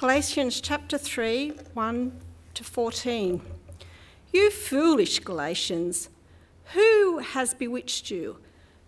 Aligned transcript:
Galatians 0.00 0.62
chapter 0.62 0.96
3 0.96 1.50
1 1.74 2.20
to 2.54 2.64
14. 2.64 3.42
You 4.32 4.50
foolish 4.50 5.18
Galatians, 5.18 6.08
who 6.72 7.18
has 7.18 7.52
bewitched 7.52 8.10
you? 8.10 8.38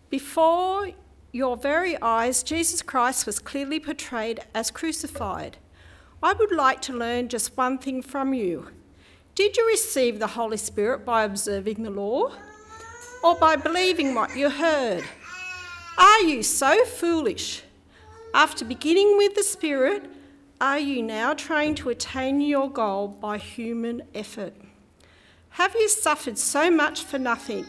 Before 0.08 0.88
your 1.30 1.58
very 1.58 2.00
eyes, 2.00 2.42
Jesus 2.42 2.80
Christ 2.80 3.26
was 3.26 3.40
clearly 3.40 3.78
portrayed 3.78 4.40
as 4.54 4.70
crucified. 4.70 5.58
I 6.22 6.32
would 6.32 6.50
like 6.50 6.80
to 6.82 6.94
learn 6.94 7.28
just 7.28 7.58
one 7.58 7.76
thing 7.76 8.00
from 8.00 8.32
you. 8.32 8.68
Did 9.34 9.58
you 9.58 9.66
receive 9.66 10.18
the 10.18 10.28
Holy 10.28 10.56
Spirit 10.56 11.04
by 11.04 11.24
observing 11.24 11.82
the 11.82 11.90
law 11.90 12.32
or 13.22 13.34
by 13.34 13.56
believing 13.56 14.14
what 14.14 14.34
you 14.34 14.48
heard? 14.48 15.04
Are 15.98 16.22
you 16.22 16.42
so 16.42 16.86
foolish? 16.86 17.64
After 18.32 18.64
beginning 18.64 19.18
with 19.18 19.34
the 19.34 19.42
Spirit, 19.42 20.08
are 20.62 20.78
you 20.78 21.02
now 21.02 21.34
trying 21.34 21.74
to 21.74 21.88
attain 21.88 22.40
your 22.40 22.70
goal 22.70 23.08
by 23.08 23.36
human 23.36 24.00
effort? 24.14 24.54
Have 25.50 25.74
you 25.74 25.88
suffered 25.88 26.38
so 26.38 26.70
much 26.70 27.02
for 27.02 27.18
nothing? 27.18 27.66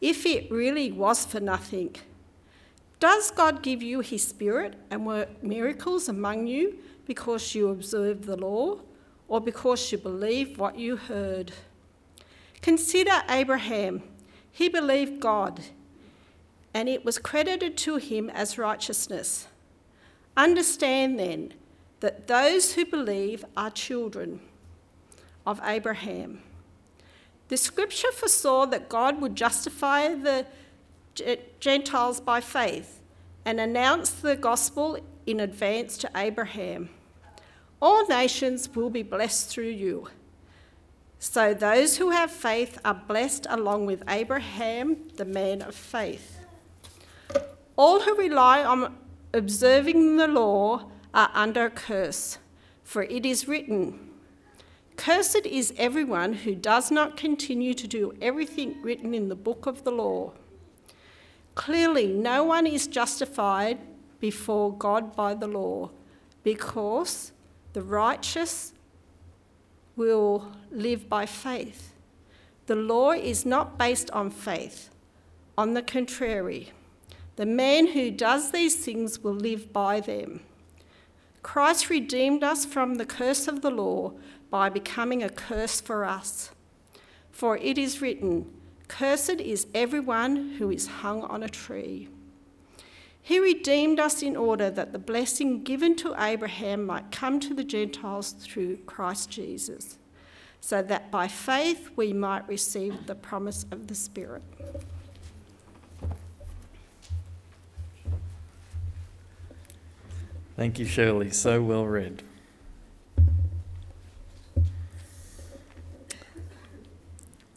If 0.00 0.24
it 0.24 0.50
really 0.50 0.90
was 0.90 1.26
for 1.26 1.40
nothing, 1.40 1.94
does 3.00 3.30
God 3.30 3.62
give 3.62 3.82
you 3.82 4.00
His 4.00 4.26
Spirit 4.26 4.76
and 4.90 5.04
work 5.04 5.42
miracles 5.42 6.08
among 6.08 6.46
you 6.46 6.78
because 7.06 7.54
you 7.54 7.68
observe 7.68 8.24
the 8.24 8.36
law 8.36 8.78
or 9.28 9.38
because 9.42 9.92
you 9.92 9.98
believe 9.98 10.58
what 10.58 10.78
you 10.78 10.96
heard? 10.96 11.52
Consider 12.62 13.22
Abraham. 13.28 14.02
He 14.50 14.70
believed 14.70 15.20
God, 15.20 15.60
and 16.72 16.88
it 16.88 17.04
was 17.04 17.18
credited 17.18 17.76
to 17.78 17.96
him 17.96 18.30
as 18.30 18.56
righteousness. 18.56 19.48
Understand 20.34 21.18
then 21.18 21.52
that 22.00 22.26
those 22.26 22.74
who 22.74 22.84
believe 22.84 23.44
are 23.56 23.70
children 23.70 24.40
of 25.46 25.60
Abraham. 25.64 26.42
The 27.48 27.56
scripture 27.56 28.12
foresaw 28.12 28.66
that 28.66 28.88
God 28.88 29.20
would 29.20 29.34
justify 29.34 30.14
the 30.14 30.46
eh, 31.24 31.36
Gentiles 31.58 32.20
by 32.20 32.40
faith 32.40 33.00
and 33.44 33.60
announce 33.60 34.10
the 34.10 34.36
gospel 34.36 34.98
in 35.26 35.40
advance 35.40 35.98
to 35.98 36.10
Abraham. 36.14 36.90
All 37.82 38.06
nations 38.06 38.68
will 38.74 38.90
be 38.90 39.02
blessed 39.02 39.48
through 39.48 39.70
you. 39.70 40.08
So 41.18 41.52
those 41.52 41.96
who 41.98 42.10
have 42.10 42.30
faith 42.30 42.78
are 42.84 42.94
blessed 42.94 43.46
along 43.50 43.86
with 43.86 44.02
Abraham, 44.08 45.08
the 45.16 45.24
man 45.24 45.60
of 45.62 45.74
faith. 45.74 46.38
All 47.76 48.00
who 48.00 48.14
rely 48.14 48.64
on 48.64 48.96
observing 49.32 50.16
the 50.16 50.28
law 50.28 50.90
are 51.12 51.30
under 51.34 51.70
curse, 51.70 52.38
for 52.82 53.02
it 53.02 53.26
is 53.26 53.48
written, 53.48 54.10
Cursed 54.96 55.46
is 55.46 55.72
everyone 55.78 56.34
who 56.34 56.54
does 56.54 56.90
not 56.90 57.16
continue 57.16 57.72
to 57.74 57.86
do 57.86 58.14
everything 58.20 58.80
written 58.82 59.14
in 59.14 59.28
the 59.28 59.34
book 59.34 59.66
of 59.66 59.82
the 59.82 59.90
law. 59.90 60.32
Clearly, 61.54 62.06
no 62.06 62.44
one 62.44 62.66
is 62.66 62.86
justified 62.86 63.78
before 64.20 64.76
God 64.76 65.16
by 65.16 65.34
the 65.34 65.48
law, 65.48 65.90
because 66.44 67.32
the 67.72 67.82
righteous 67.82 68.74
will 69.96 70.52
live 70.70 71.08
by 71.08 71.26
faith. 71.26 71.92
The 72.66 72.76
law 72.76 73.12
is 73.12 73.44
not 73.44 73.78
based 73.78 74.10
on 74.12 74.30
faith. 74.30 74.90
On 75.58 75.74
the 75.74 75.82
contrary, 75.82 76.72
the 77.36 77.46
man 77.46 77.88
who 77.88 78.10
does 78.10 78.52
these 78.52 78.76
things 78.76 79.20
will 79.20 79.34
live 79.34 79.72
by 79.72 80.00
them. 80.00 80.40
Christ 81.42 81.90
redeemed 81.90 82.44
us 82.44 82.64
from 82.64 82.96
the 82.96 83.06
curse 83.06 83.48
of 83.48 83.62
the 83.62 83.70
law 83.70 84.12
by 84.50 84.68
becoming 84.68 85.22
a 85.22 85.30
curse 85.30 85.80
for 85.80 86.04
us. 86.04 86.50
For 87.30 87.56
it 87.56 87.78
is 87.78 88.02
written, 88.02 88.50
Cursed 88.88 89.40
is 89.40 89.66
everyone 89.74 90.56
who 90.58 90.70
is 90.70 90.86
hung 90.86 91.22
on 91.22 91.42
a 91.42 91.48
tree. 91.48 92.08
He 93.22 93.38
redeemed 93.38 94.00
us 94.00 94.22
in 94.22 94.36
order 94.36 94.70
that 94.70 94.92
the 94.92 94.98
blessing 94.98 95.62
given 95.62 95.94
to 95.96 96.14
Abraham 96.18 96.84
might 96.84 97.12
come 97.12 97.38
to 97.40 97.54
the 97.54 97.64
Gentiles 97.64 98.32
through 98.32 98.78
Christ 98.78 99.30
Jesus, 99.30 99.98
so 100.60 100.82
that 100.82 101.10
by 101.10 101.28
faith 101.28 101.90
we 101.96 102.12
might 102.12 102.48
receive 102.48 103.06
the 103.06 103.14
promise 103.14 103.64
of 103.70 103.86
the 103.86 103.94
Spirit. 103.94 104.42
Thank 110.60 110.78
you, 110.78 110.84
Shirley. 110.84 111.30
So 111.30 111.62
well 111.62 111.86
read. 111.86 112.22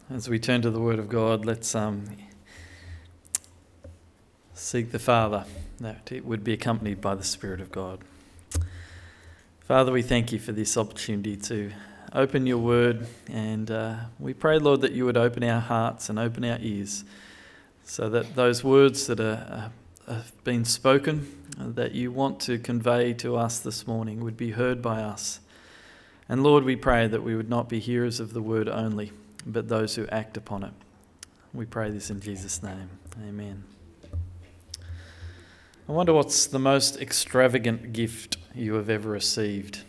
As 0.08 0.26
we 0.26 0.38
turn 0.38 0.62
to 0.62 0.70
the 0.70 0.80
Word 0.80 0.98
of 0.98 1.10
God, 1.10 1.44
let's 1.44 1.74
um, 1.74 2.06
seek 4.54 4.90
the 4.90 4.98
Father 4.98 5.44
that 5.80 6.10
it 6.12 6.24
would 6.24 6.42
be 6.42 6.54
accompanied 6.54 7.02
by 7.02 7.14
the 7.14 7.22
Spirit 7.22 7.60
of 7.60 7.70
God. 7.70 7.98
Father, 9.60 9.92
we 9.92 10.00
thank 10.00 10.32
you 10.32 10.38
for 10.38 10.52
this 10.52 10.78
opportunity 10.78 11.36
to 11.36 11.72
open 12.14 12.46
your 12.46 12.56
Word, 12.56 13.06
and 13.30 13.70
uh, 13.70 13.96
we 14.18 14.32
pray, 14.32 14.58
Lord, 14.58 14.80
that 14.80 14.92
you 14.92 15.04
would 15.04 15.18
open 15.18 15.44
our 15.44 15.60
hearts 15.60 16.08
and 16.08 16.18
open 16.18 16.42
our 16.42 16.58
ears 16.62 17.04
so 17.84 18.08
that 18.08 18.34
those 18.34 18.64
words 18.64 19.06
that 19.08 19.20
are, 19.20 19.70
uh, 20.08 20.14
have 20.14 20.32
been 20.42 20.64
spoken, 20.64 21.43
that 21.58 21.92
you 21.92 22.10
want 22.10 22.40
to 22.40 22.58
convey 22.58 23.12
to 23.14 23.36
us 23.36 23.58
this 23.58 23.86
morning, 23.86 24.22
would 24.24 24.36
be 24.36 24.52
heard 24.52 24.82
by 24.82 25.02
us. 25.02 25.40
And 26.28 26.42
Lord, 26.42 26.64
we 26.64 26.76
pray 26.76 27.06
that 27.06 27.22
we 27.22 27.36
would 27.36 27.50
not 27.50 27.68
be 27.68 27.80
hearers 27.80 28.20
of 28.20 28.32
the 28.32 28.42
Word 28.42 28.68
only 28.68 29.12
but 29.46 29.68
those 29.68 29.94
who 29.94 30.06
act 30.08 30.36
upon 30.36 30.64
it. 30.64 30.72
We 31.52 31.66
pray 31.66 31.90
this 31.90 32.10
in 32.10 32.20
Jesus' 32.20 32.62
name. 32.62 32.90
Amen. 33.28 33.64
I 35.88 35.92
wonder 35.92 36.12
what's 36.12 36.46
the 36.46 36.58
most 36.58 37.00
extravagant 37.00 37.92
gift 37.92 38.38
you 38.54 38.74
have 38.74 38.88
ever 38.88 39.10
received. 39.10 39.80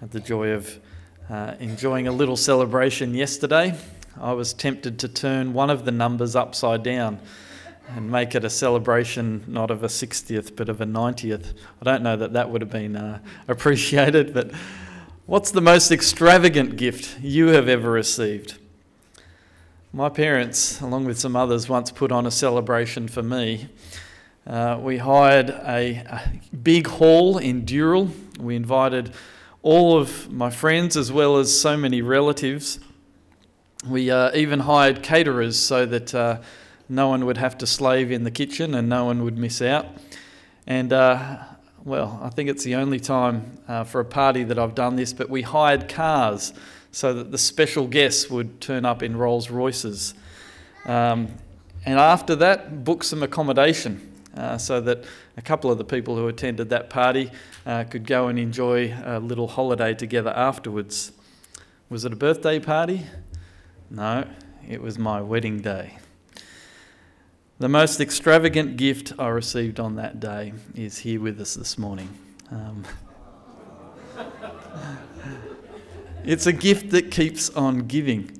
Had 0.00 0.10
the 0.10 0.20
joy 0.20 0.50
of 0.50 0.78
uh, 1.30 1.54
enjoying 1.58 2.06
a 2.06 2.12
little 2.12 2.36
celebration 2.36 3.14
yesterday. 3.14 3.74
I 4.20 4.32
was 4.34 4.52
tempted 4.52 4.98
to 5.00 5.08
turn 5.08 5.54
one 5.54 5.70
of 5.70 5.84
the 5.84 5.92
numbers 5.92 6.36
upside 6.36 6.82
down 6.82 7.20
and 7.88 8.10
make 8.10 8.34
it 8.34 8.44
a 8.44 8.50
celebration 8.50 9.44
not 9.46 9.70
of 9.70 9.82
a 9.82 9.88
60th 9.88 10.56
but 10.56 10.68
of 10.68 10.80
a 10.80 10.86
90th. 10.86 11.54
I 11.80 11.84
don't 11.84 12.02
know 12.02 12.16
that 12.16 12.32
that 12.32 12.50
would 12.50 12.60
have 12.60 12.70
been 12.70 12.96
uh, 12.96 13.20
appreciated, 13.48 14.34
but 14.34 14.50
What's 15.26 15.50
the 15.50 15.60
most 15.60 15.90
extravagant 15.90 16.76
gift 16.76 17.18
you 17.20 17.48
have 17.48 17.68
ever 17.68 17.90
received? 17.90 18.58
My 19.92 20.08
parents, 20.08 20.80
along 20.80 21.06
with 21.06 21.18
some 21.18 21.34
others, 21.34 21.68
once 21.68 21.90
put 21.90 22.12
on 22.12 22.26
a 22.26 22.30
celebration 22.30 23.08
for 23.08 23.24
me. 23.24 23.68
Uh, 24.46 24.78
we 24.80 24.98
hired 24.98 25.50
a, 25.50 25.96
a, 26.06 26.40
big 26.62 26.86
hall 26.86 27.38
in 27.38 27.64
Dural. 27.64 28.08
We 28.38 28.54
invited 28.54 29.14
all 29.62 29.98
of 29.98 30.30
my 30.30 30.48
friends 30.48 30.96
as 30.96 31.10
well 31.10 31.38
as 31.38 31.60
so 31.60 31.76
many 31.76 32.02
relatives. 32.02 32.78
We 33.84 34.12
uh, 34.12 34.30
even 34.32 34.60
hired 34.60 35.02
caterers 35.02 35.58
so 35.58 35.86
that 35.86 36.14
uh, 36.14 36.38
no 36.88 37.08
one 37.08 37.26
would 37.26 37.36
have 37.36 37.58
to 37.58 37.66
slave 37.66 38.10
in 38.10 38.24
the 38.24 38.30
kitchen 38.30 38.74
and 38.74 38.88
no 38.88 39.04
one 39.04 39.22
would 39.24 39.36
miss 39.36 39.60
out. 39.60 39.86
And 40.66 40.92
uh, 40.92 41.38
well, 41.84 42.18
I 42.22 42.30
think 42.30 42.48
it's 42.48 42.64
the 42.64 42.74
only 42.74 42.98
time 42.98 43.58
uh, 43.68 43.84
for 43.84 44.00
a 44.00 44.04
party 44.04 44.42
that 44.44 44.58
I've 44.58 44.74
done 44.74 44.96
this, 44.96 45.12
but 45.12 45.30
we 45.30 45.42
hired 45.42 45.88
cars 45.88 46.52
so 46.90 47.14
that 47.14 47.30
the 47.30 47.38
special 47.38 47.86
guests 47.86 48.30
would 48.30 48.60
turn 48.60 48.84
up 48.84 49.02
in 49.02 49.16
Rolls 49.16 49.50
Royces. 49.50 50.14
Um, 50.84 51.28
and 51.84 51.98
after 51.98 52.34
that, 52.36 52.84
book 52.84 53.04
some 53.04 53.22
accommodation 53.22 54.12
uh, 54.36 54.58
so 54.58 54.80
that 54.80 55.04
a 55.36 55.42
couple 55.42 55.70
of 55.70 55.78
the 55.78 55.84
people 55.84 56.16
who 56.16 56.28
attended 56.28 56.70
that 56.70 56.90
party 56.90 57.30
uh, 57.64 57.84
could 57.84 58.06
go 58.06 58.28
and 58.28 58.38
enjoy 58.38 58.92
a 59.04 59.20
little 59.20 59.46
holiday 59.46 59.94
together 59.94 60.30
afterwards. 60.30 61.12
Was 61.88 62.04
it 62.04 62.12
a 62.12 62.16
birthday 62.16 62.58
party? 62.58 63.06
No, 63.90 64.26
it 64.68 64.82
was 64.82 64.98
my 64.98 65.20
wedding 65.20 65.60
day. 65.60 65.98
The 67.58 67.70
most 67.70 68.02
extravagant 68.02 68.76
gift 68.76 69.14
I 69.18 69.28
received 69.28 69.80
on 69.80 69.96
that 69.96 70.20
day 70.20 70.52
is 70.74 70.98
here 70.98 71.22
with 71.22 71.40
us 71.40 71.54
this 71.54 71.78
morning. 71.78 72.10
Um, 72.50 72.84
it's 76.24 76.46
a 76.46 76.52
gift 76.52 76.90
that 76.90 77.10
keeps 77.10 77.48
on 77.48 77.86
giving. 77.86 78.30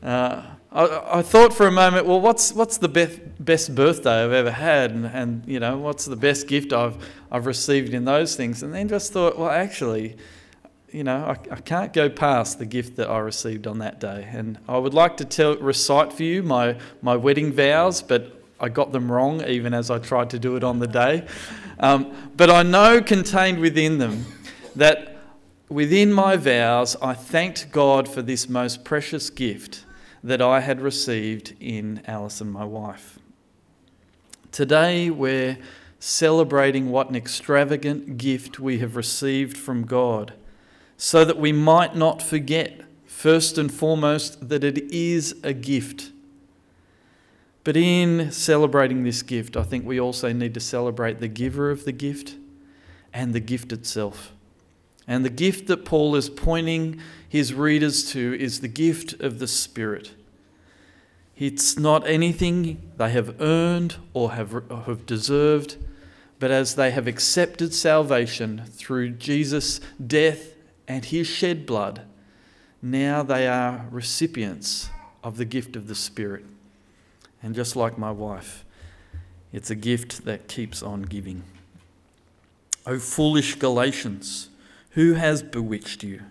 Uh, 0.00 0.44
I, 0.70 1.18
I, 1.18 1.22
thought 1.22 1.52
for 1.52 1.66
a 1.66 1.72
moment, 1.72 2.06
well, 2.06 2.20
what's 2.20 2.52
what's 2.52 2.78
the 2.78 2.88
best 2.88 3.18
best 3.40 3.74
birthday 3.74 4.22
I've 4.22 4.30
ever 4.30 4.52
had, 4.52 4.92
and, 4.92 5.06
and 5.06 5.42
you 5.48 5.58
know, 5.58 5.76
what's 5.76 6.04
the 6.04 6.14
best 6.14 6.46
gift 6.46 6.72
I've 6.72 6.96
I've 7.32 7.46
received 7.46 7.92
in 7.92 8.04
those 8.04 8.36
things, 8.36 8.62
and 8.62 8.72
then 8.72 8.86
just 8.86 9.12
thought, 9.12 9.36
well, 9.36 9.50
actually, 9.50 10.16
you 10.92 11.02
know, 11.02 11.24
I, 11.24 11.54
I 11.54 11.60
can't 11.60 11.92
go 11.92 12.08
past 12.08 12.60
the 12.60 12.66
gift 12.66 12.94
that 12.98 13.10
I 13.10 13.18
received 13.18 13.66
on 13.66 13.80
that 13.80 13.98
day, 13.98 14.28
and 14.30 14.60
I 14.68 14.78
would 14.78 14.94
like 14.94 15.16
to 15.16 15.24
tell 15.24 15.56
recite 15.56 16.12
for 16.12 16.22
you 16.22 16.44
my 16.44 16.78
my 17.02 17.16
wedding 17.16 17.52
vows, 17.52 18.00
but 18.00 18.36
I 18.60 18.68
got 18.68 18.92
them 18.92 19.10
wrong 19.10 19.44
even 19.46 19.72
as 19.72 19.90
I 19.90 19.98
tried 19.98 20.30
to 20.30 20.38
do 20.38 20.56
it 20.56 20.64
on 20.64 20.78
the 20.78 20.86
day. 20.86 21.26
Um, 21.78 22.30
but 22.36 22.50
I 22.50 22.62
know 22.62 23.00
contained 23.00 23.58
within 23.58 23.98
them 23.98 24.26
that 24.76 25.16
within 25.68 26.12
my 26.12 26.36
vows 26.36 26.96
I 27.00 27.14
thanked 27.14 27.72
God 27.72 28.08
for 28.08 28.22
this 28.22 28.48
most 28.48 28.84
precious 28.84 29.30
gift 29.30 29.84
that 30.22 30.42
I 30.42 30.60
had 30.60 30.80
received 30.80 31.54
in 31.60 32.02
Alison, 32.06 32.50
my 32.50 32.64
wife. 32.64 33.18
Today 34.52 35.10
we're 35.10 35.56
celebrating 35.98 36.90
what 36.90 37.08
an 37.08 37.16
extravagant 37.16 38.18
gift 38.18 38.58
we 38.58 38.78
have 38.78 38.96
received 38.96 39.56
from 39.56 39.86
God, 39.86 40.32
so 40.96 41.24
that 41.24 41.38
we 41.38 41.52
might 41.52 41.94
not 41.94 42.20
forget, 42.20 42.80
first 43.06 43.58
and 43.58 43.72
foremost, 43.72 44.48
that 44.48 44.64
it 44.64 44.78
is 44.92 45.36
a 45.42 45.52
gift. 45.52 46.10
But 47.62 47.76
in 47.76 48.32
celebrating 48.32 49.04
this 49.04 49.22
gift, 49.22 49.56
I 49.56 49.62
think 49.62 49.84
we 49.84 50.00
also 50.00 50.32
need 50.32 50.54
to 50.54 50.60
celebrate 50.60 51.20
the 51.20 51.28
giver 51.28 51.70
of 51.70 51.84
the 51.84 51.92
gift 51.92 52.36
and 53.12 53.34
the 53.34 53.40
gift 53.40 53.72
itself. 53.72 54.32
And 55.06 55.24
the 55.24 55.30
gift 55.30 55.66
that 55.66 55.84
Paul 55.84 56.14
is 56.14 56.30
pointing 56.30 57.00
his 57.28 57.52
readers 57.52 58.10
to 58.12 58.34
is 58.38 58.60
the 58.60 58.68
gift 58.68 59.20
of 59.20 59.38
the 59.38 59.48
Spirit. 59.48 60.14
It's 61.36 61.78
not 61.78 62.06
anything 62.06 62.92
they 62.96 63.10
have 63.10 63.40
earned 63.40 63.96
or 64.14 64.32
have, 64.32 64.54
or 64.54 64.82
have 64.86 65.06
deserved, 65.06 65.76
but 66.38 66.50
as 66.50 66.74
they 66.74 66.90
have 66.90 67.06
accepted 67.06 67.74
salvation 67.74 68.62
through 68.66 69.12
Jesus' 69.12 69.80
death 70.04 70.54
and 70.86 71.04
his 71.04 71.26
shed 71.26 71.66
blood, 71.66 72.02
now 72.82 73.22
they 73.22 73.46
are 73.48 73.86
recipients 73.90 74.90
of 75.24 75.36
the 75.36 75.44
gift 75.44 75.76
of 75.76 75.88
the 75.88 75.94
Spirit. 75.94 76.44
And 77.42 77.54
just 77.54 77.76
like 77.76 77.96
my 77.96 78.10
wife, 78.10 78.64
it's 79.52 79.70
a 79.70 79.74
gift 79.74 80.24
that 80.24 80.48
keeps 80.48 80.82
on 80.82 81.02
giving. 81.02 81.44
O 82.86 82.98
foolish 82.98 83.56
Galatians, 83.56 84.48
who 84.90 85.14
has 85.14 85.42
bewitched 85.42 86.02
you? 86.02 86.22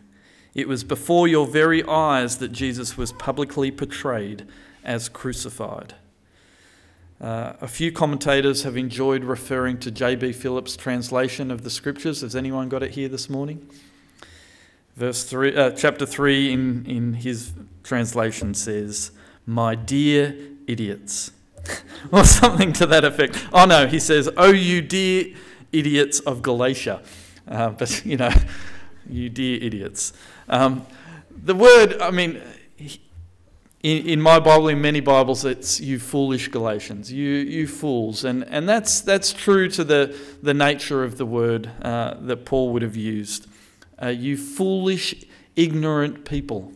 It 0.54 0.68
was 0.68 0.84
before 0.84 1.28
your 1.28 1.48
very 1.48 1.84
eyes 1.84 2.38
that 2.38 2.52
Jesus 2.52 2.98
was 2.98 3.12
publicly 3.12 3.72
portrayed 3.72 4.46
as 4.84 5.10
crucified. 5.10 5.96
Uh, 7.22 7.54
a 7.60 7.68
few 7.68 7.92
commentators 7.92 8.64
have 8.64 8.78
enjoyed 8.78 9.24
referring 9.26 9.78
to 9.80 9.92
J.B. 9.92 10.32
Phillips' 10.34 10.78
translation 10.78 11.52
of 11.52 11.64
the 11.64 11.70
scriptures. 11.70 12.22
Has 12.22 12.36
anyone 12.36 12.70
got 12.70 12.82
it 12.82 12.92
here 12.92 13.10
this 13.10 13.30
morning? 13.30 13.70
Verse 14.96 15.24
three, 15.24 15.56
uh, 15.56 15.72
chapter 15.72 16.06
3 16.06 16.52
in, 16.52 16.86
in 16.86 17.14
his 17.14 17.54
translation 17.84 18.54
says, 18.54 19.12
My 19.46 19.76
dear 19.76 20.36
idiots, 20.70 21.32
or 22.12 22.24
something 22.24 22.72
to 22.74 22.86
that 22.86 23.04
effect. 23.04 23.48
Oh 23.52 23.66
no, 23.66 23.88
he 23.88 24.00
says, 24.00 24.30
Oh, 24.38 24.52
you 24.52 24.82
dear 24.82 25.36
idiots 25.72 26.20
of 26.22 26.42
Galatia. 26.42 27.02
Uh, 27.48 27.70
but, 27.72 28.06
you 28.06 28.18
know, 28.18 28.32
you 29.10 29.30
dear 29.30 29.62
idiots. 29.62 30.14
Um, 30.48 30.86
the 31.44 31.56
word, 31.56 32.00
I 32.02 32.12
mean, 32.12 32.42
in, 33.82 34.08
in 34.08 34.22
my 34.22 34.40
Bible, 34.40 34.68
in 34.68 34.82
many 34.82 35.00
Bibles, 35.00 35.46
it's 35.46 35.80
you 35.80 36.00
foolish 36.00 36.50
Galatians, 36.50 37.12
you, 37.12 37.30
you 37.30 37.68
fools. 37.68 38.26
And, 38.26 38.44
and 38.46 38.68
that's, 38.68 39.02
that's 39.02 39.32
true 39.32 39.70
to 39.70 39.84
the, 39.84 40.16
the 40.42 40.54
nature 40.54 41.04
of 41.04 41.18
the 41.18 41.26
word 41.26 41.70
uh, 41.82 42.16
that 42.22 42.46
Paul 42.46 42.74
would 42.74 42.82
have 42.82 42.96
used. 42.96 43.48
Uh, 44.02 44.08
you 44.08 44.38
foolish, 44.38 45.16
ignorant 45.56 46.26
people. 46.26 46.74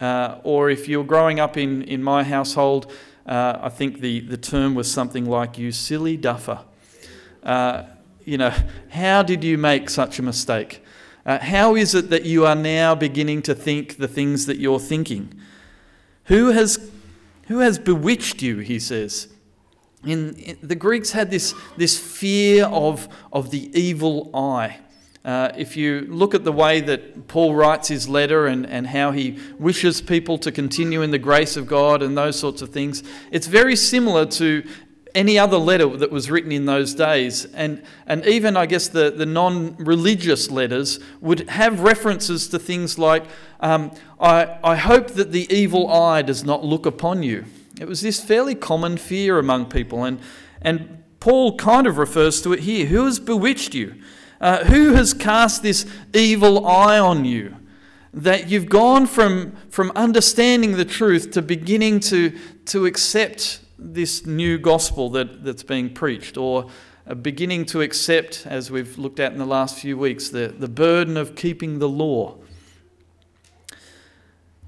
Uh, 0.00 0.38
or 0.44 0.70
if 0.70 0.88
you're 0.88 1.04
growing 1.04 1.40
up 1.40 1.56
in, 1.56 1.82
in 1.82 2.02
my 2.02 2.24
household, 2.24 2.90
uh, 3.26 3.58
I 3.60 3.68
think 3.68 4.00
the, 4.00 4.20
the 4.20 4.36
term 4.36 4.74
was 4.74 4.90
something 4.90 5.26
like 5.26 5.58
you 5.58 5.72
silly 5.72 6.16
duffer. 6.16 6.60
Uh, 7.42 7.84
you 8.24 8.38
know, 8.38 8.52
how 8.90 9.22
did 9.22 9.44
you 9.44 9.58
make 9.58 9.90
such 9.90 10.18
a 10.18 10.22
mistake? 10.22 10.82
Uh, 11.24 11.38
how 11.38 11.76
is 11.76 11.94
it 11.94 12.10
that 12.10 12.24
you 12.24 12.46
are 12.46 12.54
now 12.54 12.94
beginning 12.94 13.42
to 13.42 13.54
think 13.54 13.98
the 13.98 14.08
things 14.08 14.46
that 14.46 14.58
you're 14.58 14.80
thinking? 14.80 15.34
Who 16.24 16.48
has, 16.48 16.90
who 17.48 17.58
has 17.58 17.78
bewitched 17.78 18.42
you, 18.42 18.58
he 18.58 18.78
says. 18.78 19.28
In, 20.04 20.34
in, 20.36 20.58
the 20.62 20.74
Greeks 20.74 21.12
had 21.12 21.30
this, 21.30 21.54
this 21.76 21.98
fear 21.98 22.64
of, 22.66 23.08
of 23.32 23.50
the 23.50 23.70
evil 23.78 24.30
eye. 24.34 24.78
Uh, 25.24 25.52
if 25.56 25.76
you 25.76 26.06
look 26.08 26.34
at 26.34 26.44
the 26.44 26.52
way 26.52 26.80
that 26.80 27.28
Paul 27.28 27.54
writes 27.54 27.88
his 27.88 28.08
letter 28.08 28.46
and, 28.46 28.66
and 28.66 28.86
how 28.86 29.10
he 29.10 29.38
wishes 29.58 30.00
people 30.00 30.38
to 30.38 30.50
continue 30.50 31.02
in 31.02 31.10
the 31.10 31.18
grace 31.18 31.58
of 31.58 31.66
God 31.66 32.02
and 32.02 32.16
those 32.16 32.38
sorts 32.38 32.62
of 32.62 32.70
things, 32.70 33.02
it's 33.30 33.46
very 33.46 33.76
similar 33.76 34.24
to 34.26 34.64
any 35.14 35.38
other 35.38 35.56
letter 35.58 35.88
that 35.96 36.10
was 36.10 36.30
written 36.30 36.52
in 36.52 36.64
those 36.64 36.94
days. 36.94 37.44
And, 37.46 37.82
and 38.06 38.24
even, 38.26 38.56
I 38.56 38.66
guess, 38.66 38.88
the, 38.88 39.10
the 39.10 39.26
non 39.26 39.76
religious 39.76 40.50
letters 40.50 41.00
would 41.20 41.50
have 41.50 41.80
references 41.80 42.48
to 42.48 42.58
things 42.58 42.98
like, 42.98 43.24
um, 43.60 43.92
I, 44.18 44.58
I 44.62 44.76
hope 44.76 45.08
that 45.08 45.32
the 45.32 45.52
evil 45.54 45.90
eye 45.90 46.22
does 46.22 46.44
not 46.44 46.64
look 46.64 46.86
upon 46.86 47.22
you. 47.22 47.44
It 47.80 47.88
was 47.88 48.00
this 48.00 48.22
fairly 48.22 48.54
common 48.54 48.96
fear 48.96 49.38
among 49.38 49.66
people. 49.66 50.04
And, 50.04 50.20
and 50.62 51.02
Paul 51.18 51.56
kind 51.56 51.86
of 51.86 51.98
refers 51.98 52.42
to 52.42 52.52
it 52.52 52.60
here. 52.60 52.86
Who 52.86 53.04
has 53.04 53.18
bewitched 53.18 53.74
you? 53.74 53.94
Uh, 54.40 54.64
who 54.64 54.94
has 54.94 55.12
cast 55.12 55.62
this 55.62 55.84
evil 56.14 56.66
eye 56.66 56.98
on 56.98 57.24
you? 57.24 57.56
That 58.12 58.48
you've 58.48 58.68
gone 58.68 59.06
from, 59.06 59.52
from 59.68 59.92
understanding 59.94 60.76
the 60.76 60.84
truth 60.84 61.30
to 61.32 61.42
beginning 61.42 62.00
to, 62.00 62.36
to 62.66 62.86
accept 62.86 63.60
this 63.78 64.26
new 64.26 64.58
gospel 64.58 65.10
that, 65.10 65.44
that's 65.44 65.62
being 65.62 65.92
preached, 65.92 66.36
or 66.36 66.70
beginning 67.22 67.66
to 67.66 67.82
accept, 67.82 68.46
as 68.46 68.70
we've 68.70 68.98
looked 68.98 69.20
at 69.20 69.32
in 69.32 69.38
the 69.38 69.46
last 69.46 69.78
few 69.78 69.96
weeks, 69.96 70.28
the, 70.28 70.48
the 70.48 70.68
burden 70.68 71.16
of 71.16 71.34
keeping 71.34 71.78
the 71.78 71.88
law. 71.88 72.36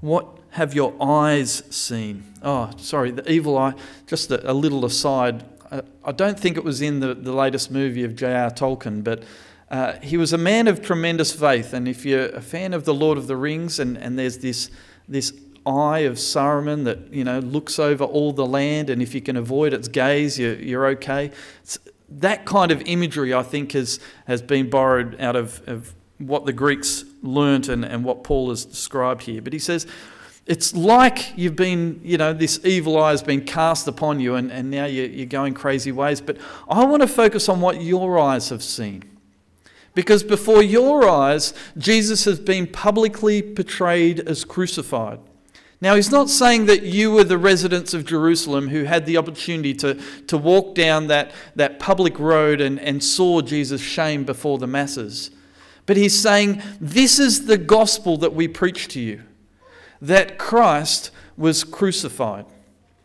What 0.01 0.27
have 0.51 0.73
your 0.73 0.93
eyes 1.01 1.63
seen? 1.69 2.33
Oh, 2.41 2.71
sorry, 2.77 3.11
the 3.11 3.29
evil 3.31 3.57
eye. 3.57 3.73
Just 4.05 4.31
a, 4.31 4.51
a 4.51 4.53
little 4.53 4.85
aside. 4.85 5.45
I, 5.71 5.81
I, 6.03 6.11
don't 6.11 6.37
think 6.37 6.57
it 6.57 6.63
was 6.63 6.81
in 6.81 6.99
the, 6.99 7.13
the 7.13 7.31
latest 7.31 7.71
movie 7.71 8.03
of 8.03 8.15
J.R. 8.15 8.51
Tolkien, 8.51 9.03
but 9.03 9.23
uh, 9.73 9.99
he 10.01 10.17
was 10.17 10.31
a 10.31 10.37
man 10.37 10.67
of 10.67 10.83
tremendous 10.83 11.33
faith. 11.33 11.73
And 11.73 11.87
if 11.87 12.05
you're 12.05 12.27
a 12.27 12.41
fan 12.41 12.75
of 12.75 12.85
The 12.85 12.93
Lord 12.93 13.17
of 13.17 13.25
the 13.25 13.35
Rings, 13.35 13.79
and, 13.79 13.97
and 13.97 14.19
there's 14.19 14.37
this, 14.37 14.69
this 15.07 15.33
eye 15.65 16.01
of 16.01 16.17
Saruman 16.17 16.83
that 16.83 17.11
you 17.11 17.23
know 17.23 17.39
looks 17.39 17.79
over 17.79 18.03
all 18.03 18.33
the 18.33 18.45
land, 18.45 18.91
and 18.91 19.01
if 19.01 19.15
you 19.15 19.21
can 19.21 19.35
avoid 19.35 19.73
its 19.73 19.87
gaze, 19.87 20.37
you're, 20.37 20.59
you're 20.59 20.85
okay. 20.89 21.31
It's, 21.63 21.79
that 22.07 22.45
kind 22.45 22.71
of 22.71 22.83
imagery, 22.85 23.33
I 23.33 23.41
think, 23.41 23.71
has 23.71 23.99
has 24.27 24.43
been 24.43 24.69
borrowed 24.69 25.19
out 25.19 25.35
of, 25.35 25.67
of 25.67 25.95
what 26.19 26.45
the 26.45 26.53
Greeks 26.53 27.03
learnt 27.23 27.67
and, 27.67 27.83
and 27.83 28.05
what 28.05 28.23
Paul 28.23 28.49
has 28.49 28.65
described 28.65 29.23
here. 29.23 29.41
But 29.41 29.53
he 29.53 29.59
says, 29.59 29.87
it's 30.45 30.75
like 30.75 31.35
you've 31.35 31.55
been, 31.55 31.99
you 32.03 32.19
know, 32.19 32.31
this 32.31 32.63
evil 32.63 33.01
eye 33.01 33.09
has 33.09 33.23
been 33.23 33.43
cast 33.43 33.87
upon 33.87 34.19
you 34.19 34.35
and, 34.35 34.51
and 34.51 34.69
now 34.69 34.85
you're, 34.85 35.07
you're 35.07 35.25
going 35.25 35.55
crazy 35.55 35.91
ways. 35.91 36.21
But 36.21 36.37
I 36.69 36.85
want 36.85 37.01
to 37.01 37.07
focus 37.07 37.49
on 37.49 37.59
what 37.59 37.81
your 37.81 38.19
eyes 38.19 38.49
have 38.49 38.61
seen. 38.61 39.03
Because 39.93 40.23
before 40.23 40.63
your 40.63 41.07
eyes, 41.07 41.53
Jesus 41.77 42.25
has 42.25 42.39
been 42.39 42.67
publicly 42.67 43.41
portrayed 43.41 44.19
as 44.21 44.43
crucified. 44.43 45.19
Now, 45.81 45.95
he's 45.95 46.11
not 46.11 46.29
saying 46.29 46.67
that 46.67 46.83
you 46.83 47.11
were 47.11 47.25
the 47.25 47.37
residents 47.37 47.93
of 47.93 48.05
Jerusalem 48.05 48.69
who 48.69 48.85
had 48.85 49.05
the 49.05 49.17
opportunity 49.17 49.73
to, 49.75 49.95
to 50.27 50.37
walk 50.37 50.75
down 50.75 51.07
that, 51.07 51.31
that 51.55 51.77
public 51.77 52.17
road 52.17 52.61
and, 52.61 52.79
and 52.79 53.03
saw 53.03 53.41
Jesus' 53.41 53.81
shame 53.81 54.23
before 54.23 54.57
the 54.57 54.65
masses. 54.65 55.29
But 55.85 55.97
he's 55.97 56.17
saying, 56.17 56.61
This 56.79 57.19
is 57.19 57.47
the 57.47 57.57
gospel 57.57 58.17
that 58.17 58.33
we 58.33 58.47
preach 58.47 58.87
to 58.89 59.01
you 59.01 59.23
that 60.01 60.37
Christ 60.37 61.11
was 61.37 61.63
crucified. 61.63 62.45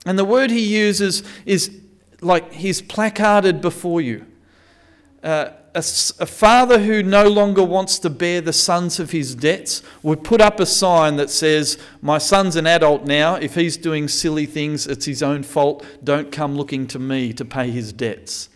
And 0.07 0.18
the 0.18 0.25
word 0.25 0.50
he 0.50 0.64
uses 0.64 1.23
is 1.47 1.80
like 2.21 2.52
he's 2.52 2.80
placarded 2.80 3.61
before 3.61 4.00
you. 4.00 4.26
Uh, 5.23 5.50
a, 5.78 6.23
a, 6.23 6.26
father 6.26 6.80
who 6.80 7.02
no 7.02 7.28
longer 7.28 7.62
wants 7.62 7.99
to 8.00 8.11
bear 8.11 8.40
the 8.40 8.52
sons 8.52 9.00
of 9.00 9.12
his 9.12 9.35
debts 9.35 9.82
would 10.02 10.25
put 10.25 10.40
up 10.40 10.61
a 10.61 10.66
sign 10.66 11.16
that 11.16 11.30
says, 11.30 11.78
My 12.02 12.18
son's 12.18 12.56
an 12.56 12.66
adult 12.66 13.04
now. 13.04 13.37
If 13.37 13.54
he's 13.54 13.76
doing 13.76 14.08
silly 14.08 14.47
things, 14.47 14.87
it's 14.87 15.06
his 15.06 15.23
own 15.23 15.42
fault. 15.42 15.85
Don't 16.02 16.32
come 16.32 16.56
looking 16.56 16.87
to 16.88 16.99
me 16.99 17.32
to 17.32 17.44
pay 17.44 17.70
his 17.70 17.92
debts. 17.92 18.49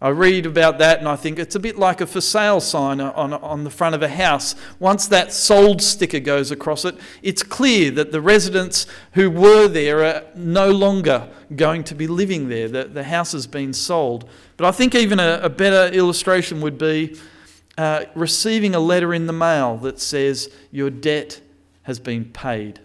I 0.00 0.10
read 0.10 0.44
about 0.44 0.78
that 0.78 0.98
and 0.98 1.08
I 1.08 1.16
think 1.16 1.38
it's 1.38 1.54
a 1.54 1.60
bit 1.60 1.78
like 1.78 2.02
a 2.02 2.06
for 2.06 2.20
sale 2.20 2.60
sign 2.60 3.00
on, 3.00 3.32
on 3.32 3.64
the 3.64 3.70
front 3.70 3.94
of 3.94 4.02
a 4.02 4.08
house. 4.08 4.54
Once 4.78 5.08
that 5.08 5.32
sold 5.32 5.80
sticker 5.80 6.20
goes 6.20 6.50
across 6.50 6.84
it, 6.84 6.96
it's 7.22 7.42
clear 7.42 7.90
that 7.92 8.12
the 8.12 8.20
residents 8.20 8.86
who 9.12 9.30
were 9.30 9.68
there 9.68 10.04
are 10.04 10.24
no 10.34 10.70
longer 10.70 11.30
going 11.54 11.82
to 11.84 11.94
be 11.94 12.06
living 12.06 12.48
there. 12.50 12.68
The, 12.68 12.84
the 12.84 13.04
house 13.04 13.32
has 13.32 13.46
been 13.46 13.72
sold. 13.72 14.28
But 14.56 14.66
I 14.66 14.70
think 14.72 14.94
even 14.94 15.20
a, 15.20 15.40
a 15.42 15.48
better 15.50 15.94
illustration 15.94 16.60
would 16.60 16.78
be 16.78 17.16
uh, 17.76 18.04
receiving 18.14 18.74
a 18.74 18.80
letter 18.80 19.12
in 19.12 19.26
the 19.26 19.32
mail 19.32 19.76
that 19.78 20.00
says 20.00 20.50
your 20.70 20.90
debt 20.90 21.40
has 21.82 22.00
been 22.00 22.24
paid. 22.24 22.80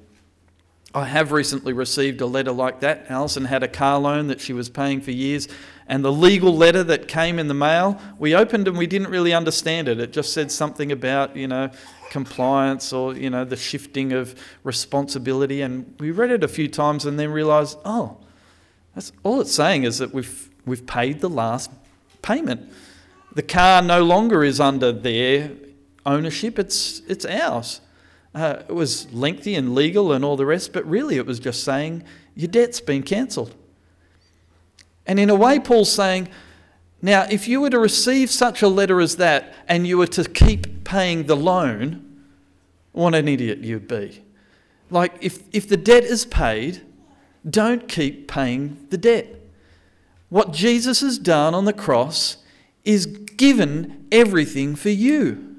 I 0.94 1.06
have 1.06 1.32
recently 1.32 1.72
received 1.72 2.20
a 2.20 2.25
letter 2.25 2.51
like 2.51 2.82
that. 2.82 3.06
Alison 3.10 3.46
had 3.46 3.63
a 3.63 3.68
car 3.70 3.98
loan 3.98 4.28
that 4.28 4.42
she 4.42 4.51
was 4.51 4.70
paying 4.70 5.00
for 5.00 5.12
years, 5.12 5.48
And 5.88 6.06
the 6.06 6.12
legal 6.12 6.56
letter 6.56 6.84
that 6.86 7.08
came 7.08 7.40
in 7.40 7.48
the 7.48 7.54
mail, 7.54 8.00
we 8.20 8.36
opened 8.36 8.68
and 8.68 8.78
we 8.78 8.88
didn't 8.88 9.10
really 9.10 9.34
understand 9.34 9.88
it. 9.88 10.00
It 10.00 10.13
just 10.13 10.34
said 10.34 10.51
something 10.51 10.92
about, 10.92 11.36
you 11.36 11.48
know, 11.48 11.70
compliance 12.10 12.94
or, 12.94 13.16
you 13.16 13.30
know, 13.30 13.44
the 13.46 13.56
shifting 13.56 14.13
of 14.13 14.36
responsibility. 14.63 15.62
And 15.62 15.94
we 16.00 16.12
read 16.12 16.32
it 16.32 16.44
a 16.44 16.48
few 16.48 16.68
times 16.68 17.06
and 17.06 17.18
then 17.20 17.32
realised, 17.32 17.78
oh, 17.84 18.18
that's 18.96 19.12
all 19.24 19.42
it's 19.42 19.54
saying 19.54 19.84
is 19.84 19.98
that 19.98 20.13
we've, 20.13 20.50
we've 20.65 20.86
paid 20.86 21.20
the 21.20 21.30
last 21.30 21.72
payment. 22.22 22.72
The 23.34 23.44
car 23.44 23.82
no 23.82 24.03
longer 24.03 24.44
is 24.44 24.60
under 24.60 24.91
their 24.91 25.51
ownership, 26.06 26.60
it's, 26.60 27.01
it's 27.08 27.25
ours. 27.25 27.82
Uh, 28.34 28.63
it 28.68 28.74
was 28.74 29.12
lengthy 29.12 29.56
and 29.56 29.75
legal 29.75 30.13
and 30.13 30.24
all 30.24 30.38
the 30.38 30.46
rest, 30.46 30.72
but 30.72 30.86
really 30.86 31.18
it 31.18 31.25
was 31.25 31.39
just 31.39 31.63
saying 31.63 32.03
your 32.36 32.48
debt's 32.48 32.80
been 32.80 33.03
cancelled. 33.03 33.56
And 35.06 35.20
in 35.20 35.30
a 35.30 35.36
way, 35.36 35.60
Paul's 35.60 35.91
saying, 35.91 36.30
now, 37.01 37.25
if 37.30 37.48
you 37.48 37.62
were 37.62 37.72
to 37.72 37.80
receive 37.80 38.30
such 38.30 38.62
a 38.62 38.68
letter 38.68 39.01
as 39.01 39.15
that 39.15 39.56
and 39.68 39.88
you 39.88 39.98
were 39.98 40.08
to 40.08 40.24
keep 40.24 40.84
paying 40.84 41.24
the 41.24 41.36
loan, 41.36 42.24
what 42.91 43.15
an 43.15 43.27
idiot 43.27 43.60
you'd 43.60 43.88
be. 43.88 44.24
Like, 44.89 45.15
if, 45.20 45.41
if 45.51 45.68
the 45.68 45.77
debt 45.77 46.03
is 46.03 46.25
paid, 46.25 46.82
don't 47.50 47.88
keep 47.88 48.27
paying 48.27 48.86
the 48.89 48.98
debt. 48.98 49.40
What 50.31 50.53
Jesus 50.53 51.01
has 51.01 51.17
done 51.17 51.53
on 51.53 51.65
the 51.65 51.73
cross 51.73 52.38
is 52.85 53.05
given 53.05 54.07
everything 54.13 54.77
for 54.77 54.88
you. 54.88 55.57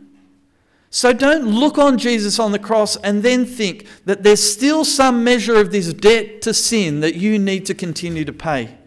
So 0.89 1.13
don't 1.13 1.45
look 1.45 1.77
on 1.77 1.99
Jesus 1.99 2.39
on 2.39 2.53
the 2.53 2.59
cross 2.59 2.97
and 2.97 3.23
then 3.23 3.45
think 3.45 3.87
that 4.07 4.23
there's 4.23 4.43
still 4.43 4.87
some 4.87 5.23
measure 5.23 5.57
of 5.57 5.73
this 5.73 5.93
debt 5.93 6.41
to 6.43 6.55
sin 6.55 7.01
that 7.01 7.17
you 7.17 7.39
need 7.39 7.67
to 7.67 7.75
continue 7.75 8.25
to 8.25 8.33
pay. 8.33 8.79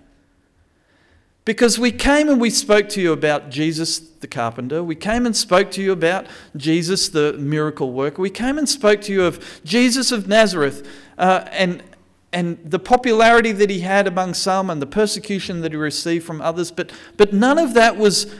Because 1.45 1.77
we 1.77 1.91
came 1.91 2.29
and 2.29 2.41
we 2.41 2.49
spoke 2.49 2.89
to 2.89 3.01
you 3.01 3.13
about 3.13 3.51
Jesus 3.51 3.99
the 3.99 4.27
carpenter. 4.27 4.83
We 4.83 4.95
came 4.95 5.27
and 5.27 5.35
spoke 5.35 5.69
to 5.71 5.83
you 5.83 5.91
about 5.91 6.25
Jesus 6.57 7.09
the 7.09 7.33
miracle 7.33 7.91
worker. 7.91 8.23
We 8.23 8.31
came 8.31 8.57
and 8.57 8.67
spoke 8.67 9.01
to 9.01 9.13
you 9.13 9.23
of 9.23 9.61
Jesus 9.63 10.11
of 10.11 10.27
Nazareth 10.27 10.87
uh, 11.19 11.45
and, 11.51 11.83
and 12.35 12.59
the 12.65 12.79
popularity 12.79 13.53
that 13.53 13.69
he 13.69 13.79
had 13.79 14.07
among 14.07 14.33
some 14.33 14.69
and 14.69 14.81
the 14.81 14.85
persecution 14.85 15.61
that 15.61 15.71
he 15.71 15.77
received 15.77 16.25
from 16.25 16.41
others. 16.41 16.69
But, 16.69 16.91
but 17.15 17.31
none 17.31 17.57
of 17.57 17.73
that 17.75 17.95
was 17.95 18.35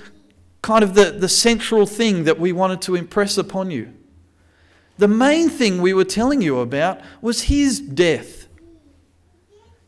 kind 0.62 0.84
of 0.84 0.96
the, 0.96 1.12
the 1.12 1.30
central 1.30 1.86
thing 1.86 2.26
that 2.26 2.38
we 2.38 2.52
wanted 2.52 2.82
to 2.82 2.96
impress 2.96 3.38
upon 3.38 3.72
you. 3.72 3.94
The 4.98 5.08
main 5.08 5.48
thing 5.48 5.82
we 5.82 5.94
were 5.94 6.04
telling 6.04 6.42
you 6.42 6.60
about 6.60 7.00
was 7.22 7.44
his 7.44 7.80
death. 7.80 8.48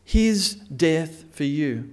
His 0.04 0.54
death 0.54 1.24
for 1.32 1.44
you. 1.44 1.92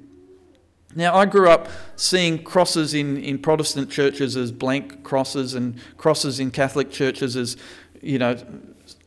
Now, 0.96 1.18
I 1.18 1.26
grew 1.26 1.50
up 1.50 1.68
seeing 1.98 2.42
crosses 2.42 2.94
in, 2.94 3.18
in 3.18 3.40
Protestant 3.40 3.92
churches 3.92 4.38
as 4.38 4.54
blank 4.54 5.04
crosses 5.04 5.54
and 5.54 5.78
crosses 5.98 6.40
in 6.40 6.52
Catholic 6.52 6.92
churches 6.92 7.36
as, 7.36 7.58
you 8.02 8.20
know, 8.20 8.38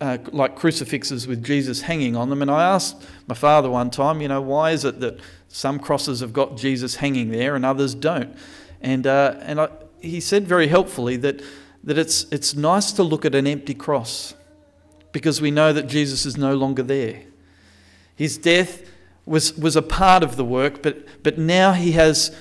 uh, 0.00 0.18
like 0.32 0.56
crucifixes 0.56 1.26
with 1.26 1.44
Jesus 1.44 1.82
hanging 1.82 2.14
on 2.16 2.30
them. 2.30 2.42
And 2.42 2.50
I 2.50 2.62
asked 2.62 3.04
my 3.26 3.34
father 3.34 3.68
one 3.68 3.90
time, 3.90 4.20
you 4.20 4.28
know, 4.28 4.40
why 4.40 4.70
is 4.70 4.84
it 4.84 5.00
that 5.00 5.18
some 5.48 5.78
crosses 5.78 6.20
have 6.20 6.32
got 6.32 6.56
Jesus 6.56 6.96
hanging 6.96 7.30
there 7.30 7.56
and 7.56 7.64
others 7.64 7.94
don't? 7.94 8.36
And, 8.80 9.06
uh, 9.06 9.34
and 9.40 9.60
I, 9.60 9.68
he 10.00 10.20
said 10.20 10.46
very 10.46 10.68
helpfully 10.68 11.16
that, 11.16 11.42
that 11.82 11.98
it's, 11.98 12.26
it's 12.30 12.54
nice 12.54 12.92
to 12.92 13.02
look 13.02 13.24
at 13.24 13.34
an 13.34 13.46
empty 13.46 13.74
cross 13.74 14.34
because 15.12 15.40
we 15.40 15.50
know 15.50 15.72
that 15.72 15.88
Jesus 15.88 16.26
is 16.26 16.36
no 16.36 16.54
longer 16.54 16.82
there. 16.82 17.22
His 18.14 18.38
death 18.38 18.82
was, 19.26 19.56
was 19.58 19.76
a 19.76 19.82
part 19.82 20.22
of 20.22 20.36
the 20.36 20.44
work, 20.44 20.82
but, 20.82 21.22
but 21.22 21.38
now 21.38 21.72
he 21.72 21.92
has 21.92 22.34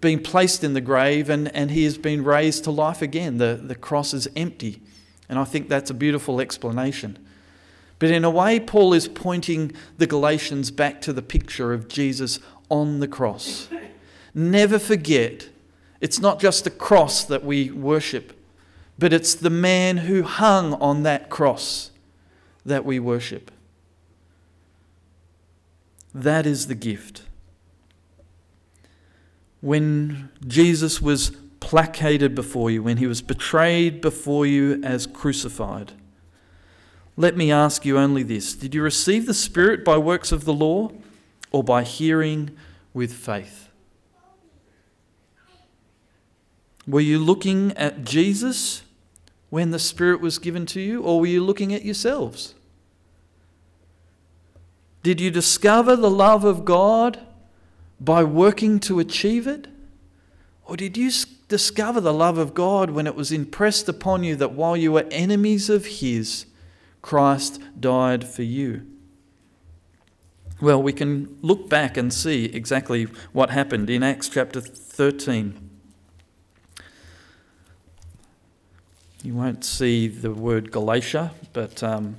been 0.00 0.20
placed 0.20 0.62
in 0.62 0.74
the 0.74 0.80
grave 0.80 1.28
and, 1.30 1.54
and 1.54 1.70
he 1.70 1.84
has 1.84 1.98
been 1.98 2.22
raised 2.22 2.64
to 2.64 2.70
life 2.70 3.02
again. 3.02 3.38
The, 3.38 3.60
the 3.62 3.74
cross 3.74 4.14
is 4.14 4.28
empty. 4.36 4.82
And 5.28 5.38
I 5.38 5.44
think 5.44 5.68
that's 5.68 5.90
a 5.90 5.94
beautiful 5.94 6.40
explanation. 6.40 7.18
But 7.98 8.10
in 8.10 8.24
a 8.24 8.30
way, 8.30 8.60
Paul 8.60 8.92
is 8.94 9.08
pointing 9.08 9.72
the 9.98 10.06
Galatians 10.06 10.70
back 10.70 11.00
to 11.02 11.12
the 11.12 11.22
picture 11.22 11.72
of 11.72 11.88
Jesus 11.88 12.38
on 12.68 13.00
the 13.00 13.08
cross. 13.08 13.68
Never 14.34 14.78
forget 14.78 15.48
it's 16.00 16.20
not 16.20 16.38
just 16.40 16.64
the 16.64 16.70
cross 16.70 17.24
that 17.24 17.44
we 17.44 17.70
worship, 17.70 18.38
but 18.98 19.12
it's 19.12 19.34
the 19.34 19.50
man 19.50 19.98
who 19.98 20.22
hung 20.22 20.74
on 20.74 21.02
that 21.02 21.28
cross 21.28 21.90
that 22.64 22.84
we 22.84 23.00
worship. 23.00 23.50
That 26.14 26.46
is 26.46 26.68
the 26.68 26.74
gift. 26.74 27.22
When 29.60 30.30
Jesus 30.46 31.00
was 31.00 31.32
placated 31.60 32.34
before 32.34 32.70
you, 32.70 32.82
when 32.82 32.96
he 32.98 33.06
was 33.06 33.22
betrayed 33.22 34.00
before 34.00 34.46
you 34.46 34.80
as 34.82 35.06
crucified, 35.06 35.92
let 37.16 37.36
me 37.36 37.50
ask 37.50 37.84
you 37.84 37.98
only 37.98 38.22
this 38.22 38.54
Did 38.54 38.74
you 38.74 38.82
receive 38.82 39.26
the 39.26 39.34
Spirit 39.34 39.84
by 39.84 39.98
works 39.98 40.32
of 40.32 40.44
the 40.44 40.52
law 40.52 40.92
or 41.50 41.64
by 41.64 41.82
hearing 41.82 42.50
with 42.94 43.12
faith? 43.12 43.68
Were 46.86 47.00
you 47.00 47.18
looking 47.18 47.72
at 47.76 48.04
Jesus 48.04 48.82
when 49.50 49.70
the 49.70 49.78
Spirit 49.78 50.20
was 50.20 50.38
given 50.38 50.64
to 50.66 50.80
you, 50.80 51.02
or 51.02 51.20
were 51.20 51.26
you 51.26 51.42
looking 51.42 51.74
at 51.74 51.84
yourselves? 51.84 52.54
Did 55.02 55.20
you 55.20 55.30
discover 55.30 55.96
the 55.96 56.10
love 56.10 56.44
of 56.44 56.64
God 56.64 57.18
by 58.00 58.24
working 58.24 58.78
to 58.80 58.98
achieve 58.98 59.46
it? 59.46 59.66
Or 60.64 60.76
did 60.76 60.96
you 60.96 61.10
discover 61.48 62.00
the 62.00 62.12
love 62.12 62.38
of 62.38 62.54
God 62.54 62.90
when 62.90 63.06
it 63.06 63.14
was 63.14 63.32
impressed 63.32 63.88
upon 63.88 64.22
you 64.22 64.36
that 64.36 64.52
while 64.52 64.76
you 64.76 64.92
were 64.92 65.06
enemies 65.10 65.68
of 65.68 65.86
His, 65.86 66.46
Christ 67.02 67.60
died 67.80 68.26
for 68.28 68.42
you? 68.42 68.86
Well, 70.60 70.82
we 70.82 70.92
can 70.92 71.38
look 71.40 71.68
back 71.68 71.96
and 71.96 72.12
see 72.12 72.46
exactly 72.46 73.04
what 73.32 73.50
happened 73.50 73.88
in 73.88 74.02
Acts 74.02 74.28
chapter 74.28 74.60
13. 74.60 75.70
You 79.22 79.34
won't 79.34 79.64
see 79.64 80.08
the 80.08 80.32
word 80.32 80.70
Galatia, 80.70 81.32
but 81.52 81.82
um, 81.82 82.16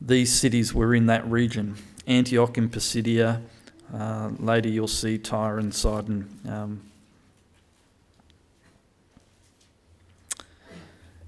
these 0.00 0.32
cities 0.32 0.72
were 0.72 0.94
in 0.94 1.06
that 1.06 1.28
region 1.28 1.76
Antioch 2.06 2.58
in 2.58 2.68
Pisidia. 2.68 3.40
Uh, 3.92 4.30
later, 4.38 4.68
you'll 4.68 4.88
see 4.88 5.18
Tyre 5.18 5.58
and 5.58 5.74
Sidon. 5.74 6.28
Um, 6.48 6.80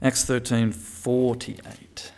Acts 0.02 0.24
thirteen 0.24 0.72
forty 0.72 1.58
eight. 1.66 2.12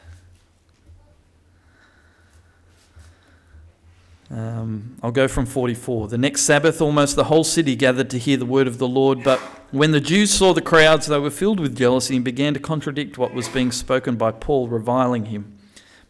Um, 4.31 4.99
I'll 5.03 5.11
go 5.11 5.27
from 5.27 5.47
44. 5.47 6.09
The 6.09 6.19
next 6.19 6.43
Sabbath, 6.43 6.83
almost 6.83 7.17
the 7.17 7.25
whole 7.25 7.45
city 7.45 7.75
gathered 7.75 8.11
to 8.11 8.19
hear 8.19 8.37
the 8.37 8.45
word 8.45 8.67
of 8.67 8.79
the 8.79 8.89
Lord. 8.89 9.25
But 9.25 9.39
when 9.71 9.93
the 9.93 10.01
Jews 10.01 10.31
saw 10.31 10.53
the 10.53 10.61
crowds, 10.61 11.07
they 11.07 11.19
were 11.19 11.31
filled 11.31 11.61
with 11.61 11.77
jealousy 11.77 12.17
and 12.17 12.25
began 12.25 12.53
to 12.55 12.61
contradict 12.61 13.17
what 13.17 13.33
was 13.33 13.49
being 13.49 13.73
spoken 13.73 14.17
by 14.17 14.33
Paul, 14.33 14.69
reviling 14.69 15.27
him. 15.27 15.59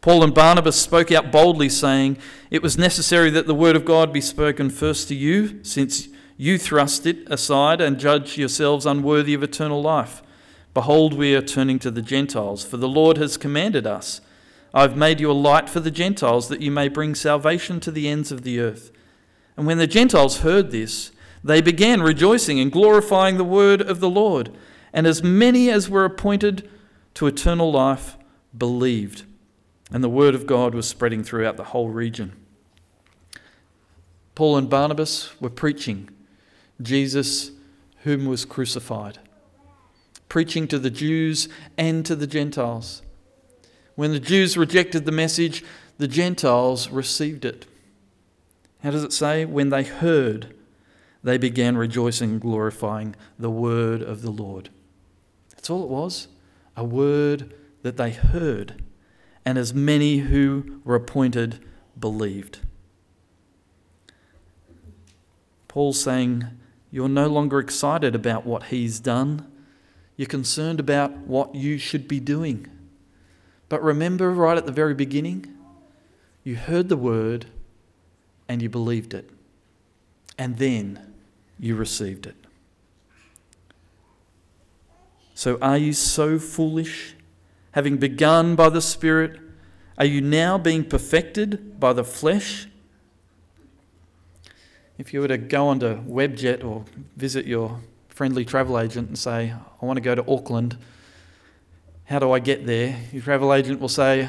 Paul 0.00 0.25
and 0.25 0.34
Barnabas 0.34 0.80
spoke 0.80 1.12
out 1.12 1.30
boldly, 1.30 1.68
saying, 1.68 2.18
It 2.50 2.62
was 2.62 2.78
necessary 2.78 3.30
that 3.30 3.46
the 3.46 3.54
word 3.54 3.76
of 3.76 3.84
God 3.84 4.12
be 4.12 4.20
spoken 4.20 4.70
first 4.70 5.08
to 5.08 5.14
you, 5.14 5.62
since 5.62 6.08
you 6.37 6.58
thrust 6.58 7.06
it 7.06 7.18
aside 7.30 7.80
and 7.80 7.98
judge 7.98 8.37
yourselves 8.37 8.87
unworthy 8.87 9.34
of 9.34 9.42
eternal 9.42 9.82
life. 9.82 10.22
Behold, 10.78 11.14
we 11.14 11.35
are 11.35 11.42
turning 11.42 11.80
to 11.80 11.90
the 11.90 12.00
Gentiles, 12.00 12.64
for 12.64 12.76
the 12.76 12.87
Lord 12.87 13.16
has 13.16 13.37
commanded 13.37 13.85
us. 13.85 14.20
I 14.73 14.82
have 14.82 14.97
made 14.97 15.18
you 15.18 15.28
a 15.28 15.32
light 15.32 15.68
for 15.68 15.80
the 15.80 15.90
Gentiles, 15.90 16.49
that 16.49 16.62
you 16.62 16.70
may 16.70 16.87
bring 16.87 17.16
salvation 17.16 17.80
to 17.80 17.90
the 17.90 18.08
ends 18.08 18.30
of 18.30 18.42
the 18.42 18.61
earth. 18.61 18.92
And 19.56 19.66
when 19.66 19.78
the 19.78 19.88
Gentiles 19.88 20.42
heard 20.42 20.70
this, 20.70 21.11
they 21.42 21.61
began 21.61 22.00
rejoicing 22.00 22.61
and 22.61 22.70
glorifying 22.70 23.38
the 23.38 23.42
word 23.42 23.82
of 23.82 23.99
the 23.99 24.08
Lord. 24.08 24.56
And 24.92 25.04
as 25.04 25.20
many 25.20 25.68
as 25.68 25.90
were 25.90 26.04
appointed 26.04 26.70
to 27.14 27.26
eternal 27.26 27.73
life 27.73 28.16
believed. 28.56 29.25
And 29.90 30.04
the 30.04 30.08
word 30.08 30.37
of 30.37 30.47
God 30.47 30.76
was 30.76 30.87
spreading 30.87 31.25
throughout 31.25 31.56
the 31.56 31.64
whole 31.64 31.88
region. 31.88 32.35
Paul 34.37 34.56
and 34.56 34.70
Barnabas 34.70 35.40
were 35.40 35.50
preaching 35.50 36.08
Jesus, 36.80 37.50
whom 38.04 38.26
was 38.26 38.44
crucified, 38.44 39.18
preaching 40.28 40.68
to 40.68 40.78
the 40.78 40.90
Jews 40.90 41.49
and 41.76 42.04
to 42.06 42.14
the 42.14 42.26
Gentiles. 42.26 43.02
When 43.94 44.12
the 44.12 44.20
Jews 44.20 44.56
rejected 44.56 45.04
the 45.04 45.12
message, 45.12 45.64
the 45.99 46.08
Gentiles 46.08 46.88
received 46.90 47.44
it. 47.44 47.66
How 48.82 48.90
does 48.90 49.04
it 49.04 49.12
say? 49.12 49.44
When 49.44 49.70
they 49.70 49.82
heard, 49.82 50.54
they 51.25 51.38
began 51.38 51.76
rejoicing 51.76 52.38
glorifying 52.38 53.16
the 53.38 53.50
word 53.50 54.02
of 54.02 54.23
the 54.23 54.30
Lord. 54.30 54.70
That's 55.50 55.68
all 55.68 55.82
it 55.82 55.90
was 55.90 56.28
a 56.76 56.85
word 56.85 57.52
that 57.82 57.97
they 57.97 58.12
heard, 58.12 58.80
and 59.44 59.58
as 59.58 59.75
many 59.75 60.18
who 60.18 60.80
were 60.85 60.94
appointed 60.94 61.58
believed. 61.99 62.61
Paul's 65.66 66.00
saying, 66.00 66.47
You're 66.92 67.08
no 67.08 67.26
longer 67.26 67.58
excited 67.58 68.14
about 68.14 68.47
what 68.47 68.64
he's 68.64 69.00
done. 69.00 69.48
You're 70.18 70.26
concerned 70.26 70.80
about 70.80 71.16
what 71.16 71.54
you 71.54 71.78
should 71.78 72.08
be 72.08 72.18
doing. 72.18 72.66
But 73.68 73.82
remember, 73.82 74.32
right 74.32 74.58
at 74.58 74.66
the 74.66 74.72
very 74.72 74.92
beginning, 74.92 75.46
you 76.42 76.56
heard 76.56 76.88
the 76.88 76.96
word 76.96 77.46
and 78.48 78.60
you 78.60 78.68
believed 78.68 79.14
it. 79.14 79.30
And 80.37 80.58
then 80.58 81.14
you 81.60 81.76
received 81.76 82.26
it. 82.26 82.34
So, 85.34 85.56
are 85.62 85.78
you 85.78 85.92
so 85.92 86.40
foolish? 86.40 87.14
Having 87.72 87.98
begun 87.98 88.56
by 88.56 88.70
the 88.70 88.82
Spirit, 88.82 89.38
are 89.98 90.04
you 90.04 90.20
now 90.20 90.58
being 90.58 90.84
perfected 90.84 91.78
by 91.78 91.92
the 91.92 92.02
flesh? 92.02 92.66
If 94.98 95.14
you 95.14 95.20
were 95.20 95.28
to 95.28 95.38
go 95.38 95.68
onto 95.68 96.02
Webjet 96.02 96.64
or 96.64 96.87
visit 97.16 97.46
your 97.46 97.80
friendly 98.18 98.44
travel 98.44 98.80
agent 98.80 99.06
and 99.06 99.16
say, 99.16 99.54
I 99.80 99.87
want 99.87 99.96
to 99.96 100.00
go 100.00 100.12
to 100.12 100.28
Auckland, 100.28 100.76
how 102.06 102.18
do 102.18 102.32
I 102.32 102.40
get 102.40 102.66
there? 102.66 102.98
Your 103.12 103.22
travel 103.22 103.54
agent 103.54 103.80
will 103.80 103.88
say, 103.88 104.28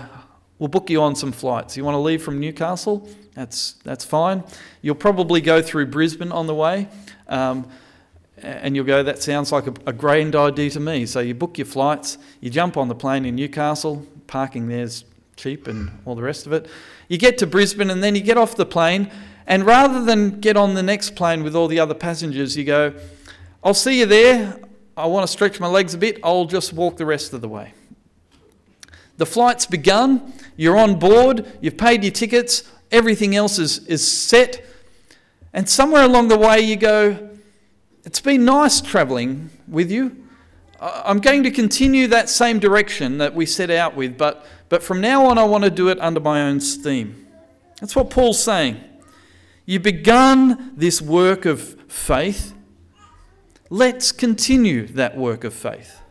We'll 0.60 0.68
book 0.68 0.92
you 0.92 1.02
on 1.02 1.16
some 1.16 1.32
flights. 1.32 1.76
You 1.76 1.84
want 1.84 1.96
to 1.96 2.00
leave 2.00 2.22
from 2.22 2.40
Newcastle? 2.40 3.10
That's, 3.34 3.74
that's 3.86 4.06
fine. 4.06 4.44
You'll 4.82 4.94
probably 4.94 5.42
go 5.42 5.62
through 5.62 5.88
Brisbane 5.88 6.32
on 6.32 6.46
the 6.46 6.54
way. 6.54 6.88
Um, 7.30 7.68
and 8.38 8.76
you'll 8.76 8.86
go, 8.86 9.02
that 9.02 9.24
sounds 9.24 9.52
like 9.52 9.66
a, 9.66 9.74
a 9.88 9.94
grand 9.94 10.36
idea 10.36 10.70
to 10.72 10.80
me. 10.80 11.08
So 11.08 11.22
you 11.22 11.34
book 11.34 11.58
your 11.58 11.66
flights, 11.66 12.20
you 12.42 12.52
jump 12.52 12.78
on 12.78 12.90
the 12.90 12.96
plane 12.96 13.26
in 13.26 13.36
Newcastle, 13.38 14.06
parking 14.28 14.68
there's 14.68 15.04
cheap 15.36 15.68
and 15.68 15.90
all 16.06 16.14
the 16.14 16.22
rest 16.22 16.46
of 16.46 16.54
it. 16.54 16.68
You 17.08 17.18
get 17.18 17.40
to 17.40 17.48
Brisbane 17.48 17.90
and 17.90 18.04
then 18.04 18.14
you 18.14 18.22
get 18.22 18.38
off 18.38 18.56
the 18.56 18.66
plane, 18.68 19.10
and 19.48 19.66
rather 19.66 20.04
than 20.04 20.42
get 20.42 20.58
on 20.58 20.76
the 20.76 20.84
next 20.84 21.16
plane 21.16 21.42
with 21.42 21.56
all 21.56 21.68
the 21.68 21.80
other 21.80 21.96
passengers, 21.96 22.56
you 22.56 22.66
go, 22.66 22.94
I'll 23.64 23.74
see 23.74 24.00
you 24.00 24.06
there. 24.06 24.60
I 24.96 25.06
want 25.08 25.28
to 25.28 25.32
stretch 25.32 25.60
my 25.60 25.68
legs 25.68 25.94
a 25.94 25.98
bit. 25.98 26.20
I'll 26.24 26.46
just 26.46 26.74
walk 26.74 26.98
the 26.98 27.06
rest 27.06 27.34
of 27.34 27.42
the 27.42 27.50
way. 27.50 27.74
The 29.18 29.26
flight's 29.26 29.66
begun, 29.66 30.34
you're 30.56 30.78
on 30.78 30.98
board, 30.98 31.46
you've 31.60 31.78
paid 31.78 32.04
your 32.04 32.14
tickets, 32.14 32.64
everything 32.90 33.36
else 33.36 33.60
is, 33.60 33.86
is 33.86 34.10
set. 34.10 34.66
And 35.54 35.68
somewhere 35.68 36.04
along 36.04 36.30
the 36.30 36.38
way, 36.38 36.62
you 36.62 36.78
go, 36.78 37.30
it's 38.06 38.22
been 38.22 38.46
nice 38.46 38.80
travelling 38.80 39.50
with 39.68 39.92
you. 39.92 40.26
I'm 40.80 41.20
going 41.20 41.44
to 41.44 41.52
continue 41.52 42.08
that 42.08 42.30
same 42.30 42.60
direction 42.60 43.18
that 43.18 43.36
we 43.36 43.46
set 43.46 43.70
out 43.70 43.94
with, 43.94 44.18
but, 44.18 44.46
but 44.70 44.82
from 44.82 45.02
now 45.02 45.26
on, 45.26 45.38
I 45.38 45.44
want 45.44 45.66
to 45.66 45.70
do 45.70 45.90
it 45.90 46.00
under 46.00 46.22
my 46.22 46.44
own 46.44 46.62
steam. 46.62 47.28
That's 47.82 47.98
what 47.98 48.10
Paul's 48.10 48.42
saying. 48.42 48.82
You've 49.66 49.84
begun 49.84 50.74
this 50.78 51.02
work 51.02 51.46
of 51.46 51.62
faith. 51.92 52.54
Let's 53.70 54.12
continue 54.12 54.88
that 54.88 55.16
work 55.16 55.44
of 55.44 55.54
faith. 55.54 56.02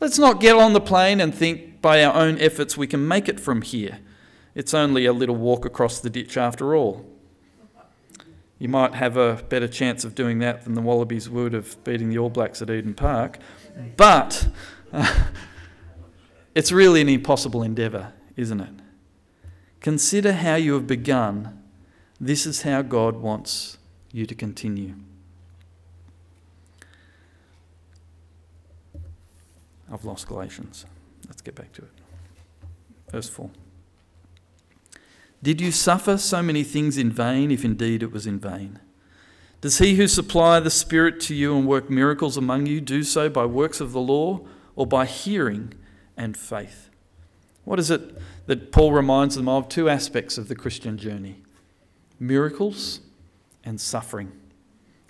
Let's 0.00 0.18
not 0.18 0.40
get 0.40 0.56
on 0.56 0.72
the 0.72 0.80
plane 0.80 1.20
and 1.20 1.32
think 1.32 1.80
by 1.80 2.02
our 2.02 2.14
own 2.14 2.38
efforts 2.38 2.76
we 2.76 2.88
can 2.88 3.06
make 3.06 3.28
it 3.28 3.38
from 3.38 3.62
here. 3.62 4.00
It's 4.54 4.74
only 4.74 5.06
a 5.06 5.12
little 5.12 5.36
walk 5.36 5.64
across 5.64 6.00
the 6.00 6.10
ditch 6.10 6.36
after 6.36 6.74
all. 6.74 7.06
You 8.58 8.68
might 8.68 8.94
have 8.94 9.16
a 9.16 9.44
better 9.48 9.68
chance 9.68 10.04
of 10.04 10.14
doing 10.14 10.40
that 10.40 10.64
than 10.64 10.74
the 10.74 10.80
Wallabies 10.80 11.28
would 11.28 11.54
of 11.54 11.82
beating 11.84 12.10
the 12.10 12.18
All 12.18 12.30
Blacks 12.30 12.60
at 12.62 12.70
Eden 12.70 12.94
Park. 12.94 13.38
But 13.96 14.48
uh, 14.92 15.24
it's 16.54 16.70
really 16.70 17.00
an 17.00 17.08
impossible 17.08 17.62
endeavour, 17.62 18.12
isn't 18.36 18.60
it? 18.60 18.74
Consider 19.80 20.32
how 20.32 20.56
you 20.56 20.74
have 20.74 20.86
begun. 20.86 21.60
This 22.20 22.46
is 22.46 22.62
how 22.62 22.82
God 22.82 23.16
wants 23.16 23.78
you 24.12 24.26
to 24.26 24.34
continue. 24.34 24.94
I've 29.92 30.04
lost 30.04 30.26
Galatians. 30.26 30.86
Let's 31.28 31.42
get 31.42 31.54
back 31.54 31.72
to 31.74 31.82
it. 31.82 31.90
Verse 33.10 33.28
4. 33.28 33.50
Did 35.42 35.60
you 35.60 35.70
suffer 35.70 36.16
so 36.16 36.42
many 36.42 36.64
things 36.64 36.96
in 36.96 37.10
vain, 37.10 37.50
if 37.50 37.64
indeed 37.64 38.02
it 38.02 38.10
was 38.10 38.26
in 38.26 38.38
vain? 38.38 38.78
Does 39.60 39.78
he 39.78 39.94
who 39.96 40.08
supply 40.08 40.60
the 40.60 40.70
Spirit 40.70 41.20
to 41.22 41.34
you 41.34 41.56
and 41.56 41.66
work 41.66 41.90
miracles 41.90 42.36
among 42.36 42.66
you 42.66 42.80
do 42.80 43.02
so 43.02 43.28
by 43.28 43.44
works 43.44 43.80
of 43.80 43.92
the 43.92 44.00
law 44.00 44.40
or 44.74 44.86
by 44.86 45.04
hearing 45.04 45.74
and 46.16 46.36
faith? 46.36 46.88
What 47.64 47.78
is 47.78 47.90
it 47.90 48.16
that 48.46 48.72
Paul 48.72 48.92
reminds 48.92 49.36
them 49.36 49.48
of? 49.48 49.68
Two 49.68 49.88
aspects 49.88 50.38
of 50.38 50.48
the 50.48 50.56
Christian 50.56 50.96
journey 50.96 51.42
miracles 52.18 53.00
and 53.64 53.80
suffering. 53.80 54.32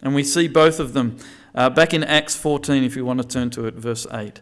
And 0.02 0.14
we 0.14 0.24
see 0.24 0.48
both 0.48 0.80
of 0.80 0.94
them 0.94 1.18
uh, 1.54 1.70
back 1.70 1.92
in 1.92 2.02
Acts 2.02 2.34
14, 2.34 2.82
if 2.82 2.96
you 2.96 3.04
want 3.04 3.20
to 3.20 3.28
turn 3.28 3.50
to 3.50 3.66
it, 3.66 3.74
verse 3.74 4.06
8. 4.10 4.40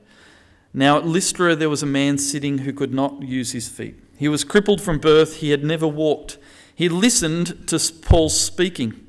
Now 0.72 0.98
at 0.98 1.06
Lystra 1.06 1.56
there 1.56 1.70
was 1.70 1.82
a 1.82 1.86
man 1.86 2.18
sitting 2.18 2.58
who 2.58 2.72
could 2.72 2.94
not 2.94 3.22
use 3.22 3.52
his 3.52 3.68
feet. 3.68 3.96
He 4.16 4.28
was 4.28 4.44
crippled 4.44 4.80
from 4.80 4.98
birth, 4.98 5.36
he 5.36 5.50
had 5.50 5.64
never 5.64 5.88
walked. 5.88 6.38
He 6.74 6.88
listened 6.88 7.66
to 7.68 7.92
Paul's 8.02 8.38
speaking. 8.38 9.06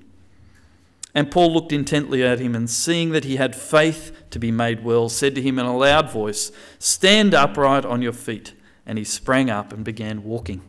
And 1.13 1.29
Paul 1.29 1.53
looked 1.53 1.73
intently 1.73 2.23
at 2.23 2.39
him, 2.39 2.55
and 2.55 2.69
seeing 2.69 3.11
that 3.11 3.25
he 3.25 3.35
had 3.35 3.55
faith 3.55 4.15
to 4.29 4.39
be 4.39 4.51
made 4.51 4.83
well, 4.83 5.09
said 5.09 5.35
to 5.35 5.41
him 5.41 5.59
in 5.59 5.65
a 5.65 5.77
loud 5.77 6.09
voice, 6.09 6.53
Stand 6.79 7.33
upright 7.33 7.83
on 7.83 8.01
your 8.01 8.13
feet. 8.13 8.53
And 8.85 8.97
he 8.97 9.03
sprang 9.03 9.49
up 9.49 9.73
and 9.73 9.83
began 9.83 10.23
walking. 10.23 10.61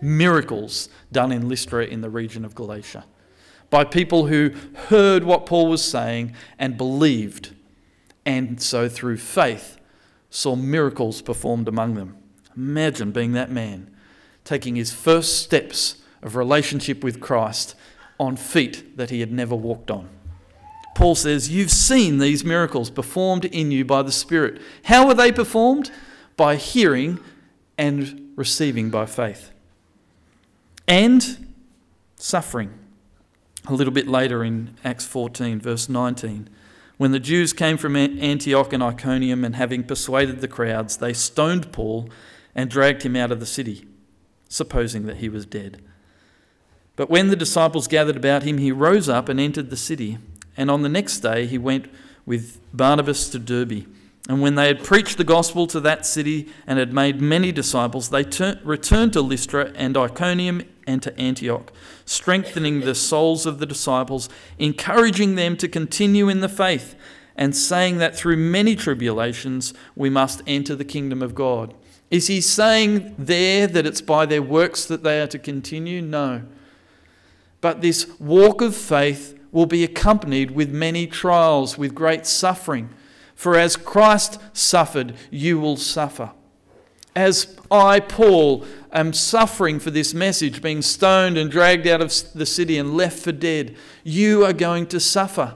Miracles 0.00 0.90
done 1.10 1.32
in 1.32 1.48
Lystra 1.48 1.86
in 1.86 2.02
the 2.02 2.10
region 2.10 2.44
of 2.44 2.54
Galatia 2.54 3.04
by 3.72 3.84
people 3.84 4.26
who 4.26 4.50
heard 4.88 5.24
what 5.24 5.46
Paul 5.46 5.68
was 5.68 5.82
saying 5.82 6.34
and 6.58 6.76
believed, 6.76 7.54
and 8.26 8.60
so 8.60 8.86
through 8.86 9.16
faith 9.16 9.78
saw 10.34 10.56
miracles 10.56 11.20
performed 11.20 11.68
among 11.68 11.94
them. 11.94 12.16
Imagine 12.56 13.12
being 13.12 13.32
that 13.32 13.50
man, 13.50 13.90
taking 14.44 14.76
his 14.76 14.90
first 14.90 15.42
steps 15.42 15.96
of 16.22 16.36
relationship 16.36 17.04
with 17.04 17.20
Christ 17.20 17.74
on 18.18 18.36
feet 18.36 18.96
that 18.96 19.10
he 19.10 19.20
had 19.20 19.30
never 19.30 19.54
walked 19.54 19.90
on. 19.90 20.08
Paul 20.94 21.14
says, 21.14 21.50
You've 21.50 21.70
seen 21.70 22.16
these 22.16 22.44
miracles 22.44 22.88
performed 22.88 23.44
in 23.44 23.70
you 23.70 23.84
by 23.84 24.02
the 24.02 24.10
Spirit. 24.10 24.60
How 24.84 25.06
were 25.06 25.14
they 25.14 25.32
performed? 25.32 25.90
By 26.38 26.56
hearing 26.56 27.20
and 27.76 28.32
receiving 28.34 28.88
by 28.88 29.04
faith. 29.04 29.50
And 30.88 31.52
suffering. 32.16 32.72
A 33.66 33.74
little 33.74 33.92
bit 33.92 34.08
later 34.08 34.42
in 34.42 34.76
Acts 34.82 35.04
14, 35.04 35.60
verse 35.60 35.90
19. 35.90 36.48
When 37.02 37.10
the 37.10 37.18
Jews 37.18 37.52
came 37.52 37.78
from 37.78 37.96
Antioch 37.96 38.72
and 38.72 38.80
Iconium, 38.80 39.44
and 39.44 39.56
having 39.56 39.82
persuaded 39.82 40.40
the 40.40 40.46
crowds, 40.46 40.98
they 40.98 41.12
stoned 41.12 41.72
Paul 41.72 42.08
and 42.54 42.70
dragged 42.70 43.02
him 43.02 43.16
out 43.16 43.32
of 43.32 43.40
the 43.40 43.44
city, 43.44 43.88
supposing 44.48 45.06
that 45.06 45.16
he 45.16 45.28
was 45.28 45.44
dead. 45.44 45.82
But 46.94 47.10
when 47.10 47.26
the 47.26 47.34
disciples 47.34 47.88
gathered 47.88 48.16
about 48.16 48.44
him, 48.44 48.58
he 48.58 48.70
rose 48.70 49.08
up 49.08 49.28
and 49.28 49.40
entered 49.40 49.70
the 49.70 49.76
city. 49.76 50.18
And 50.56 50.70
on 50.70 50.82
the 50.82 50.88
next 50.88 51.18
day 51.18 51.46
he 51.46 51.58
went 51.58 51.92
with 52.24 52.60
Barnabas 52.72 53.28
to 53.30 53.40
Derbe. 53.40 53.84
And 54.28 54.40
when 54.40 54.54
they 54.54 54.68
had 54.68 54.84
preached 54.84 55.18
the 55.18 55.24
gospel 55.24 55.66
to 55.66 55.80
that 55.80 56.06
city 56.06 56.50
and 56.68 56.78
had 56.78 56.92
made 56.92 57.20
many 57.20 57.50
disciples, 57.50 58.10
they 58.10 58.22
tur- 58.22 58.60
returned 58.62 59.12
to 59.14 59.22
Lystra 59.22 59.72
and 59.74 59.96
Iconium 59.96 60.62
and 60.86 61.02
to 61.02 61.18
Antioch, 61.18 61.72
strengthening 62.04 62.80
the 62.80 62.94
souls 62.94 63.46
of 63.46 63.58
the 63.58 63.66
disciples, 63.66 64.28
encouraging 64.58 65.34
them 65.34 65.56
to 65.56 65.68
continue 65.68 66.28
in 66.28 66.40
the 66.40 66.48
faith, 66.48 66.94
and 67.36 67.56
saying 67.56 67.98
that 67.98 68.16
through 68.16 68.36
many 68.36 68.76
tribulations 68.76 69.72
we 69.96 70.10
must 70.10 70.42
enter 70.46 70.74
the 70.74 70.84
kingdom 70.84 71.22
of 71.22 71.34
God. 71.34 71.74
Is 72.10 72.26
he 72.26 72.40
saying 72.42 73.14
there 73.18 73.66
that 73.66 73.86
it's 73.86 74.02
by 74.02 74.26
their 74.26 74.42
works 74.42 74.84
that 74.84 75.02
they 75.02 75.20
are 75.20 75.26
to 75.28 75.38
continue? 75.38 76.02
No. 76.02 76.42
But 77.62 77.80
this 77.80 78.06
walk 78.20 78.60
of 78.60 78.76
faith 78.76 79.38
will 79.50 79.66
be 79.66 79.84
accompanied 79.84 80.50
with 80.50 80.70
many 80.70 81.06
trials, 81.06 81.78
with 81.78 81.94
great 81.94 82.26
suffering. 82.26 82.90
For 83.34 83.56
as 83.56 83.76
Christ 83.76 84.38
suffered, 84.52 85.14
you 85.30 85.58
will 85.58 85.76
suffer. 85.76 86.32
As 87.14 87.58
I, 87.70 88.00
Paul, 88.00 88.64
am 88.92 89.12
suffering 89.12 89.78
for 89.78 89.90
this 89.90 90.14
message, 90.14 90.62
being 90.62 90.82
stoned 90.82 91.36
and 91.36 91.50
dragged 91.50 91.86
out 91.86 92.00
of 92.00 92.12
the 92.34 92.46
city 92.46 92.78
and 92.78 92.96
left 92.96 93.18
for 93.18 93.32
dead, 93.32 93.76
you 94.02 94.44
are 94.44 94.52
going 94.52 94.86
to 94.88 95.00
suffer. 95.00 95.54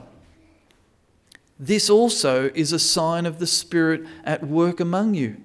This 1.59 1.89
also 1.89 2.51
is 2.53 2.71
a 2.71 2.79
sign 2.79 3.25
of 3.25 3.39
the 3.39 3.47
Spirit 3.47 4.05
at 4.23 4.45
work 4.45 4.79
among 4.79 5.15
you 5.15 5.37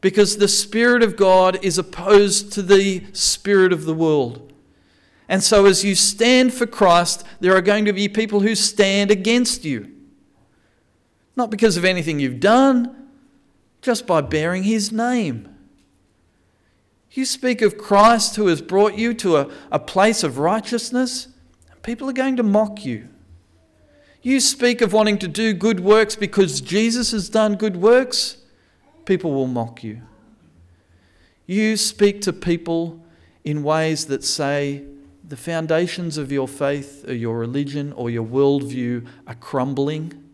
because 0.00 0.36
the 0.36 0.48
Spirit 0.48 1.02
of 1.02 1.16
God 1.16 1.58
is 1.64 1.78
opposed 1.78 2.52
to 2.52 2.62
the 2.62 3.04
Spirit 3.12 3.72
of 3.72 3.84
the 3.84 3.94
world. 3.94 4.52
And 5.28 5.42
so, 5.42 5.66
as 5.66 5.84
you 5.84 5.96
stand 5.96 6.54
for 6.54 6.66
Christ, 6.66 7.24
there 7.40 7.56
are 7.56 7.62
going 7.62 7.84
to 7.86 7.92
be 7.92 8.08
people 8.08 8.40
who 8.40 8.54
stand 8.54 9.10
against 9.10 9.64
you. 9.64 9.90
Not 11.34 11.50
because 11.50 11.76
of 11.76 11.84
anything 11.84 12.20
you've 12.20 12.38
done, 12.38 13.05
just 13.86 14.04
by 14.04 14.20
bearing 14.20 14.64
His 14.64 14.90
name. 14.90 15.48
You 17.12 17.24
speak 17.24 17.62
of 17.62 17.78
Christ 17.78 18.34
who 18.34 18.48
has 18.48 18.60
brought 18.60 18.98
you 18.98 19.14
to 19.14 19.36
a, 19.36 19.48
a 19.70 19.78
place 19.78 20.24
of 20.24 20.38
righteousness, 20.38 21.28
people 21.84 22.10
are 22.10 22.12
going 22.12 22.34
to 22.34 22.42
mock 22.42 22.84
you. 22.84 23.06
You 24.22 24.40
speak 24.40 24.80
of 24.80 24.92
wanting 24.92 25.18
to 25.18 25.28
do 25.28 25.54
good 25.54 25.78
works 25.78 26.16
because 26.16 26.60
Jesus 26.60 27.12
has 27.12 27.28
done 27.28 27.54
good 27.54 27.76
works, 27.76 28.38
people 29.04 29.32
will 29.32 29.46
mock 29.46 29.84
you. 29.84 30.02
You 31.46 31.76
speak 31.76 32.22
to 32.22 32.32
people 32.32 33.00
in 33.44 33.62
ways 33.62 34.06
that 34.06 34.24
say 34.24 34.82
the 35.22 35.36
foundations 35.36 36.18
of 36.18 36.32
your 36.32 36.48
faith 36.48 37.04
or 37.06 37.14
your 37.14 37.38
religion 37.38 37.92
or 37.92 38.10
your 38.10 38.26
worldview 38.26 39.06
are 39.28 39.36
crumbling 39.36 40.25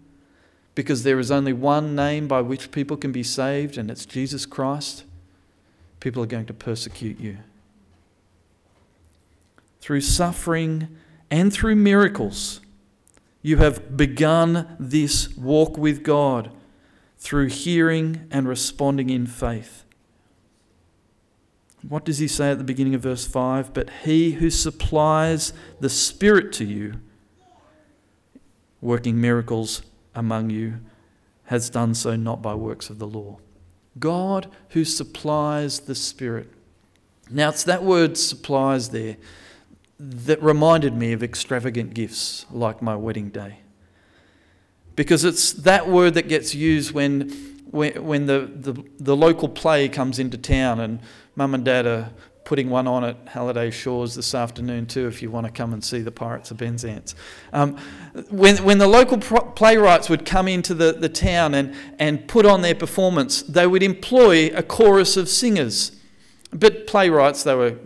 because 0.75 1.03
there 1.03 1.19
is 1.19 1.31
only 1.31 1.53
one 1.53 1.95
name 1.95 2.27
by 2.27 2.41
which 2.41 2.71
people 2.71 2.97
can 2.97 3.13
be 3.13 3.23
saved, 3.23 3.77
and 3.77 3.91
it's 3.91 4.07
Jesus 4.07 4.47
Christ. 4.47 5.05
People 6.01 6.23
are 6.23 6.27
going 6.27 6.47
to 6.47 6.55
persecute 6.55 7.21
you. 7.21 7.39
Through 9.81 10.01
suffering 10.01 10.89
and 11.31 11.53
through 11.53 11.77
miracles, 11.77 12.61
you 13.43 13.59
have 13.59 13.97
begun 13.97 14.77
this 14.79 15.37
walk 15.37 15.77
with 15.77 16.03
God 16.03 16.51
through 17.19 17.49
hearing 17.49 18.27
and 18.31 18.49
responding 18.49 19.11
in 19.11 19.27
faith. 19.27 19.85
What 21.87 22.05
does 22.05 22.19
he 22.19 22.29
say 22.29 22.51
at 22.53 22.59
the 22.59 22.65
beginning 22.65 22.95
of 22.95 23.03
verse 23.03 23.27
5? 23.27 23.75
But 23.75 23.91
he 24.05 24.33
who 24.33 24.51
supplies 24.51 25.53
the 25.81 25.89
Spirit 25.89 26.53
to 26.55 26.65
you, 26.65 26.95
working 28.81 29.21
miracles 29.21 29.83
among 30.15 30.51
you, 30.51 30.81
has 31.45 31.71
done 31.71 31.95
so 31.95 32.17
not 32.17 32.41
by 32.41 32.55
works 32.55 32.91
of 32.91 32.99
the 32.99 33.07
law. 33.07 33.39
God 33.99 34.51
who 34.71 34.85
supplies 34.85 35.81
the 35.81 35.95
Spirit. 35.95 36.51
Now, 37.31 37.51
it's 37.51 37.65
that 37.65 37.83
word 37.83 38.17
supplies 38.17 38.91
there 38.91 39.17
that 39.99 40.43
reminded 40.43 40.95
me 40.95 41.13
of 41.13 41.23
extravagant 41.23 41.95
gifts 41.95 42.47
like 42.51 42.83
my 42.83 42.97
wedding 42.97 43.29
day. 43.29 43.59
Because 44.97 45.25
it's 45.25 45.53
that 45.53 45.89
word 45.89 46.15
that 46.15 46.29
gets 46.29 46.55
used 46.55 46.93
when, 46.93 47.31
when, 47.71 48.05
when 48.05 48.27
the, 48.27 48.51
the, 48.55 48.85
the 48.99 49.17
local 49.17 49.49
play 49.49 49.89
comes 49.89 50.19
into 50.19 50.37
town, 50.37 50.81
and 50.81 51.01
mum 51.37 51.55
and 51.55 51.65
dad 51.65 51.87
are 51.87 52.11
putting 52.45 52.71
one 52.71 52.87
on 52.87 53.05
at 53.05 53.17
Halliday 53.29 53.71
Shores 53.71 54.15
this 54.15 54.35
afternoon 54.35 54.87
too, 54.87 55.07
if 55.07 55.23
you 55.23 55.31
want 55.31 55.47
to 55.47 55.53
come 55.53 55.73
and 55.73 55.83
see 55.83 56.01
the 56.01 56.11
Pirates 56.11 56.51
of 56.51 56.59
Penzance. 56.59 57.15
Um, 57.53 57.77
when, 58.31 58.63
when 58.65 58.79
the 58.79 58.89
local 58.89 59.19
playwrights 59.19 60.09
would 60.09 60.27
come 60.27 60.49
into 60.49 60.75
the, 60.75 60.93
the 60.93 61.09
town 61.09 61.55
and, 61.55 61.75
and 61.99 62.27
put 62.27 62.45
on 62.45 62.63
their 62.63 62.75
performance, 62.75 63.43
they 63.43 63.67
would 63.67 63.83
employ 63.83 64.49
a 64.55 64.63
chorus 64.63 65.17
of 65.17 65.29
singers. 65.29 65.93
But 66.53 66.87
playwrights, 66.87 67.45
they 67.45 67.55
were 67.55 67.79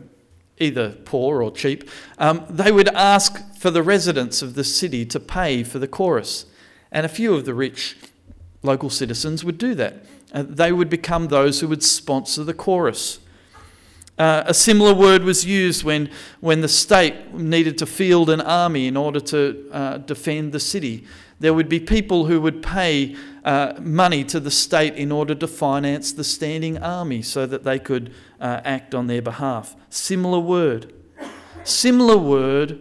either 0.59 0.93
poor 1.05 1.43
or 1.43 1.51
cheap, 1.51 1.89
um, 2.19 2.47
they 2.49 2.73
would 2.73 2.89
ask 2.89 3.55
for 3.57 3.71
the 3.71 3.83
residents 3.83 4.43
of 4.43 4.55
the 4.55 4.65
city 4.65 5.05
to 5.05 5.21
pay 5.21 5.63
for 5.63 5.79
the 5.79 5.89
chorus. 5.89 6.47
And 6.91 7.05
a 7.05 7.11
few 7.11 7.35
of 7.35 7.45
the 7.45 7.55
rich 7.55 7.97
local 8.63 8.91
citizens 8.91 9.45
would 9.45 9.59
do 9.59 9.75
that. 9.75 10.05
Uh, 10.33 10.45
they 10.49 10.73
would 10.73 10.89
become 10.89 11.29
those 11.29 11.61
who 11.61 11.69
would 11.69 11.83
sponsor 11.83 12.43
the 12.43 12.55
chorus. 12.55 13.19
Uh, 14.19 14.45
a 14.47 14.55
similar 14.55 14.95
word 14.95 15.25
was 15.25 15.45
used 15.45 15.85
when, 15.85 16.11
when 16.41 16.63
the 16.63 16.69
state 16.69 17.35
needed 17.35 17.77
to 17.77 17.87
field 17.87 18.31
an 18.31 18.41
army 18.41 18.87
in 18.87 18.97
order 18.97 19.21
to 19.21 19.69
uh, 19.73 19.99
defend 19.99 20.53
the 20.53 20.61
city. 20.61 21.05
There 21.39 21.53
would 21.53 21.69
be 21.69 21.81
people 21.81 22.25
who 22.25 22.41
would 22.41 22.63
pay 22.63 23.15
uh, 23.45 23.75
money 23.79 24.25
to 24.25 24.41
the 24.41 24.51
state 24.51 24.95
in 24.95 25.13
order 25.13 25.35
to 25.35 25.47
finance 25.47 26.13
the 26.13 26.25
standing 26.25 26.79
army 26.79 27.21
so 27.21 27.45
that 27.47 27.63
they 27.63 27.79
could 27.79 28.15
uh, 28.41 28.63
act 28.65 28.95
on 28.95 29.07
their 29.07 29.21
behalf. 29.21 29.77
Similar 29.91 30.39
word. 30.41 30.95
Similar 31.63 32.17
word 32.17 32.81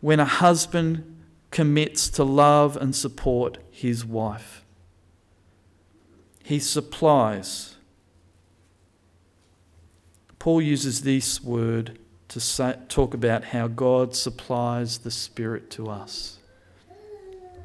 when 0.00 0.20
a 0.20 0.26
husband 0.26 1.22
commits 1.50 2.10
to 2.10 2.24
love 2.24 2.76
and 2.76 2.94
support 2.94 3.58
his 3.70 4.04
wife. 4.04 4.62
He 6.44 6.58
supplies 6.58 7.69
Paul 10.40 10.62
uses 10.62 11.02
this 11.02 11.44
word 11.44 11.98
to 12.28 12.40
say, 12.40 12.74
talk 12.88 13.12
about 13.12 13.44
how 13.44 13.68
God 13.68 14.16
supplies 14.16 14.98
the 14.98 15.10
Spirit 15.10 15.70
to 15.72 15.88
us. 15.88 16.38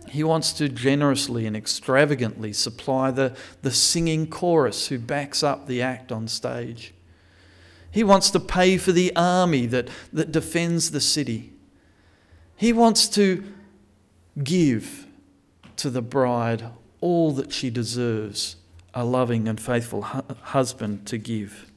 He 0.09 0.23
wants 0.23 0.51
to 0.53 0.67
generously 0.67 1.47
and 1.47 1.55
extravagantly 1.55 2.51
supply 2.51 3.11
the, 3.11 3.35
the 3.61 3.71
singing 3.71 4.27
chorus 4.27 4.87
who 4.89 4.99
backs 4.99 5.41
up 5.41 5.67
the 5.67 5.81
act 5.81 6.11
on 6.11 6.27
stage. 6.27 6.93
He 7.91 8.03
wants 8.03 8.29
to 8.31 8.41
pay 8.41 8.77
for 8.77 8.91
the 8.91 9.15
army 9.15 9.67
that, 9.67 9.87
that 10.11 10.33
defends 10.33 10.91
the 10.91 10.99
city. 10.99 11.53
He 12.57 12.73
wants 12.73 13.07
to 13.09 13.43
give 14.43 15.07
to 15.77 15.89
the 15.89 16.01
bride 16.01 16.65
all 16.99 17.31
that 17.31 17.53
she 17.53 17.69
deserves 17.69 18.57
a 18.93 19.05
loving 19.05 19.47
and 19.47 19.61
faithful 19.61 20.01
hu- 20.01 20.35
husband 20.41 21.05
to 21.07 21.17
give. 21.17 21.71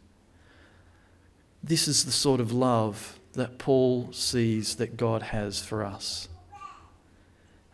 This 1.62 1.88
is 1.88 2.04
the 2.04 2.12
sort 2.12 2.40
of 2.40 2.52
love 2.52 3.18
that 3.32 3.58
Paul 3.58 4.12
sees 4.12 4.76
that 4.76 4.96
God 4.96 5.22
has 5.22 5.60
for 5.60 5.84
us 5.84 6.28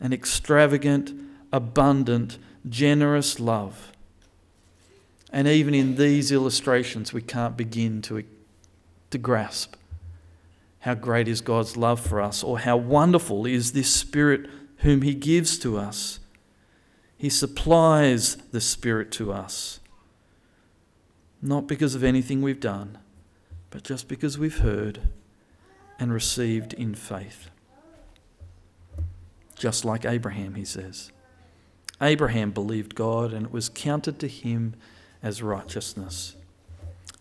an 0.01 0.13
extravagant, 0.13 1.13
abundant, 1.53 2.37
generous 2.69 3.41
love. 3.41 3.93
And 5.33 5.49
even 5.49 5.73
in 5.73 5.97
these 5.97 6.31
illustrations, 6.31 7.13
we 7.13 7.23
can't 7.23 7.57
begin 7.57 8.03
to, 8.03 8.23
to 9.11 9.19
grasp 9.19 9.77
how 10.81 10.93
great 10.93 11.27
is 11.27 11.41
God's 11.41 11.79
love 11.79 11.99
for 11.99 12.21
us 12.21 12.45
or 12.45 12.59
how 12.59 12.77
wonderful 12.77 13.47
is 13.47 13.73
this 13.73 13.89
Spirit 13.89 14.51
whom 14.79 15.01
He 15.01 15.15
gives 15.15 15.59
to 15.61 15.79
us. 15.79 16.21
He 17.17 17.31
supplies 17.31 18.37
the 18.53 18.61
Spirit 18.61 19.11
to 19.13 19.33
us, 19.33 19.81
not 21.41 21.67
because 21.67 21.95
of 21.95 22.05
anything 22.05 22.43
we've 22.43 22.61
done, 22.61 22.99
but 23.75 23.83
just 23.83 24.07
because 24.07 24.39
we've 24.39 24.61
heard 24.61 25.01
and 25.99 26.13
received 26.13 26.73
in 26.75 26.95
faith. 26.95 27.51
Just 29.57 29.85
like 29.85 30.05
Abraham, 30.05 30.55
he 30.55 30.65
says. 30.65 31.11
Abraham 32.01 32.53
believed 32.53 32.95
God 32.95 33.33
and 33.33 33.47
it 33.47 33.53
was 33.53 33.69
counted 33.69 34.21
to 34.21 34.29
him 34.29 34.77
as 35.25 35.43
righteousness. 35.43 36.37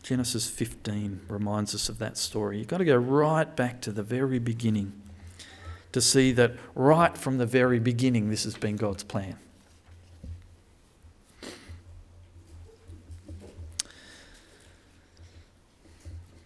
Genesis 0.03 0.47
15 0.47 1.21
reminds 1.27 1.73
us 1.73 1.89
of 1.89 1.97
that 1.97 2.17
story. 2.17 2.59
You've 2.59 2.67
got 2.67 2.77
to 2.77 2.85
go 2.85 2.97
right 2.97 3.55
back 3.55 3.81
to 3.81 3.91
the 3.91 4.03
very 4.03 4.37
beginning 4.37 4.93
to 5.91 6.01
see 6.01 6.31
that 6.33 6.53
right 6.75 7.17
from 7.17 7.39
the 7.39 7.47
very 7.47 7.79
beginning, 7.79 8.29
this 8.29 8.43
has 8.43 8.55
been 8.55 8.75
God's 8.75 9.03
plan. 9.03 9.37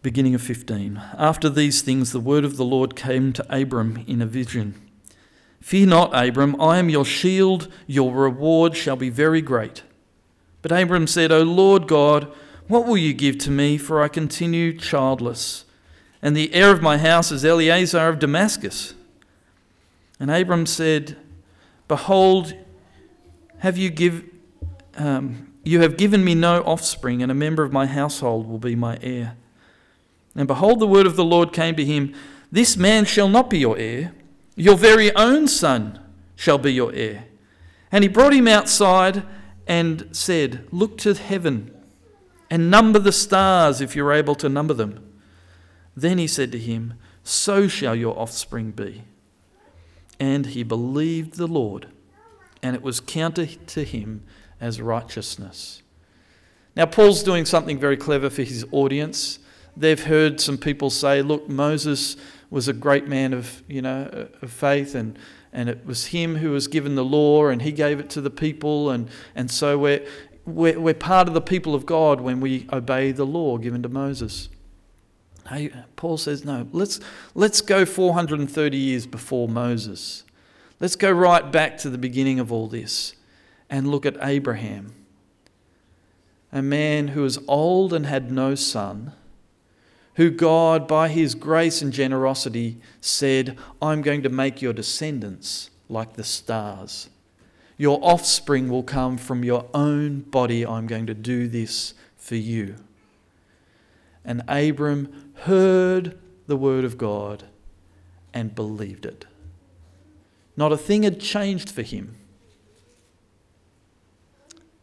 Beginning 0.01 0.35
of 0.35 0.41
15. 0.41 1.01
After 1.17 1.49
these 1.49 1.81
things, 1.81 2.11
the 2.11 2.19
word 2.19 2.45
of 2.45 2.57
the 2.57 2.65
Lord 2.65 2.95
came 2.95 3.33
to 3.33 3.45
Abram 3.49 4.03
in 4.07 4.21
a 4.21 4.25
vision 4.25 4.75
Fear 5.59 5.87
not, 5.87 6.11
Abram, 6.13 6.59
I 6.61 6.77
am 6.77 6.89
your 6.89 7.03
shield, 7.03 7.67
your 7.87 8.13
reward 8.13 8.75
shall 8.77 8.95
be 8.95 9.09
very 9.09 9.41
great. 9.41 9.83
But 10.61 10.71
Abram 10.71 11.07
said, 11.07 11.31
O 11.31 11.41
Lord 11.41 11.87
God, 11.87 12.31
what 12.67 12.85
will 12.85 12.97
you 12.97 13.13
give 13.13 13.37
to 13.39 13.51
me, 13.51 13.77
for 13.77 14.01
I 14.01 14.07
continue 14.07 14.77
childless? 14.77 15.65
And 16.21 16.35
the 16.35 16.53
heir 16.53 16.71
of 16.71 16.81
my 16.81 16.97
house 16.97 17.31
is 17.31 17.43
Eliezer 17.43 18.07
of 18.07 18.19
Damascus. 18.19 18.93
And 20.19 20.31
Abram 20.31 20.65
said, 20.65 21.17
Behold, 21.87 22.53
have 23.59 23.77
you 23.77 23.89
give, 23.89 24.23
um, 24.97 25.53
you 25.63 25.81
have 25.81 25.97
given 25.97 26.23
me 26.23 26.35
no 26.35 26.61
offspring, 26.61 27.21
and 27.21 27.31
a 27.31 27.35
member 27.35 27.63
of 27.63 27.71
my 27.71 27.85
household 27.85 28.47
will 28.47 28.57
be 28.57 28.75
my 28.75 28.97
heir. 29.01 29.35
And 30.37 30.47
behold, 30.47 30.79
the 30.79 30.87
word 30.87 31.07
of 31.07 31.15
the 31.15 31.25
Lord 31.25 31.51
came 31.51 31.75
to 31.75 31.83
him 31.83 32.13
This 32.51 32.77
man 32.77 33.03
shall 33.03 33.27
not 33.27 33.49
be 33.49 33.57
your 33.57 33.77
heir, 33.77 34.13
your 34.55 34.77
very 34.77 35.13
own 35.15 35.47
son 35.47 35.99
shall 36.35 36.59
be 36.59 36.71
your 36.71 36.93
heir. 36.93 37.25
And 37.91 38.03
he 38.03 38.07
brought 38.07 38.33
him 38.33 38.47
outside 38.47 39.23
and 39.65 40.07
said, 40.11 40.67
Look 40.71 40.97
to 40.99 41.15
heaven 41.15 41.73
and 42.49 42.71
number 42.71 42.99
the 42.99 43.11
stars 43.11 43.81
if 43.81 43.95
you're 43.95 44.13
able 44.13 44.35
to 44.35 44.47
number 44.47 44.73
them. 44.73 45.03
Then 45.95 46.19
he 46.19 46.27
said 46.27 46.51
to 46.51 46.59
him, 46.59 46.93
So 47.23 47.67
shall 47.67 47.95
your 47.95 48.17
offspring 48.17 48.71
be. 48.71 49.03
And 50.19 50.47
he 50.47 50.63
believed 50.63 51.35
the 51.35 51.47
Lord, 51.47 51.87
and 52.61 52.75
it 52.75 52.81
was 52.81 52.99
counted 52.99 53.67
to 53.69 53.83
him 53.83 54.23
as 54.61 54.81
righteousness. 54.81 55.81
Now, 56.75 56.85
Paul's 56.85 57.23
doing 57.23 57.45
something 57.45 57.79
very 57.79 57.97
clever 57.97 58.29
for 58.29 58.43
his 58.43 58.65
audience 58.71 59.39
they've 59.77 60.03
heard 60.03 60.41
some 60.41 60.57
people 60.57 60.89
say, 60.89 61.21
look, 61.21 61.47
Moses 61.47 62.17
was 62.49 62.67
a 62.67 62.73
great 62.73 63.07
man 63.07 63.33
of, 63.33 63.61
you 63.67 63.81
know, 63.81 64.27
of 64.41 64.51
faith 64.51 64.95
and, 64.95 65.17
and 65.53 65.69
it 65.69 65.85
was 65.85 66.07
him 66.07 66.37
who 66.37 66.51
was 66.51 66.67
given 66.67 66.95
the 66.95 67.05
law 67.05 67.47
and 67.47 67.61
he 67.61 67.71
gave 67.71 67.99
it 67.99 68.09
to 68.11 68.21
the 68.21 68.29
people 68.29 68.89
and, 68.89 69.09
and 69.35 69.51
so 69.51 69.77
we're, 69.77 70.05
we're, 70.45 70.79
we're 70.79 70.93
part 70.93 71.27
of 71.27 71.33
the 71.33 71.41
people 71.41 71.75
of 71.75 71.85
God 71.85 72.21
when 72.21 72.39
we 72.39 72.67
obey 72.71 73.11
the 73.11 73.25
law 73.25 73.57
given 73.57 73.83
to 73.83 73.89
Moses. 73.89 74.49
No, 75.51 75.69
Paul 75.95 76.17
says, 76.17 76.43
no, 76.43 76.67
let's, 76.71 76.99
let's 77.35 77.61
go 77.61 77.85
430 77.85 78.77
years 78.77 79.05
before 79.05 79.47
Moses. 79.47 80.23
Let's 80.79 80.95
go 80.95 81.11
right 81.11 81.51
back 81.51 81.77
to 81.79 81.89
the 81.89 81.97
beginning 81.97 82.39
of 82.39 82.51
all 82.51 82.67
this 82.67 83.15
and 83.69 83.89
look 83.89 84.05
at 84.05 84.15
Abraham, 84.21 84.93
a 86.51 86.61
man 86.61 87.09
who 87.09 87.23
was 87.23 87.39
old 87.47 87.93
and 87.93 88.05
had 88.05 88.31
no 88.31 88.55
son, 88.55 89.13
who 90.17 90.31
God, 90.31 90.87
by 90.87 91.09
his 91.09 91.35
grace 91.35 91.81
and 91.81 91.93
generosity, 91.93 92.81
said, 92.99 93.55
I'm 93.81 94.01
going 94.01 94.23
to 94.23 94.29
make 94.29 94.63
your 94.63 94.73
descendants 94.73 95.69
like 95.89 96.13
the 96.13 96.23
stars. 96.23 97.09
Your 97.77 97.99
offspring 98.01 98.67
will 98.67 98.81
come 98.81 99.17
from 99.17 99.43
your 99.43 99.67
own 99.75 100.21
body. 100.21 100.65
I'm 100.65 100.87
going 100.87 101.05
to 101.05 101.13
do 101.13 101.47
this 101.47 101.93
for 102.15 102.35
you. 102.35 102.77
And 104.25 104.41
Abram 104.47 105.33
heard 105.41 106.17
the 106.47 106.57
word 106.57 106.83
of 106.83 106.97
God 106.97 107.43
and 108.33 108.55
believed 108.55 109.05
it. 109.05 109.25
Not 110.55 110.71
a 110.71 110.77
thing 110.77 111.03
had 111.03 111.19
changed 111.19 111.69
for 111.69 111.83
him, 111.83 112.15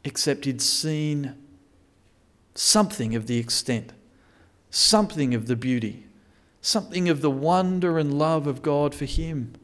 except 0.04 0.44
he'd 0.44 0.62
seen 0.62 1.34
something 2.54 3.16
of 3.16 3.26
the 3.26 3.38
extent, 3.38 3.92
something 4.74 5.34
of 5.34 5.46
the 5.46 5.54
beauty, 5.54 6.04
something 6.60 7.08
of 7.08 7.20
the 7.20 7.30
wonder 7.30 7.96
and 7.96 8.18
love 8.18 8.48
of 8.48 8.60
God 8.60 8.92
for 8.92 9.04
him. 9.04 9.54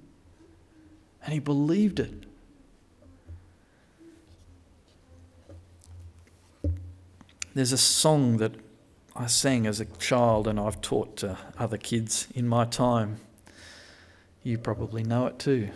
And 1.25 1.33
he 1.33 1.41
believed 1.41 1.99
it. 1.99 2.27
There's 7.55 7.73
a 7.73 7.79
song 7.79 8.37
that 8.37 8.55
I 9.17 9.27
sang 9.27 9.67
as 9.67 9.81
a 9.81 9.85
child 9.85 10.47
and 10.47 10.61
I've 10.61 10.81
taught 10.81 11.17
to 11.19 11.37
other 11.59 11.77
kids 11.77 12.29
in 12.33 12.47
my 12.47 12.65
time. 12.65 13.19
You 14.45 14.59
probably 14.59 15.03
know 15.03 15.27
it 15.27 15.41
too. 15.41 15.71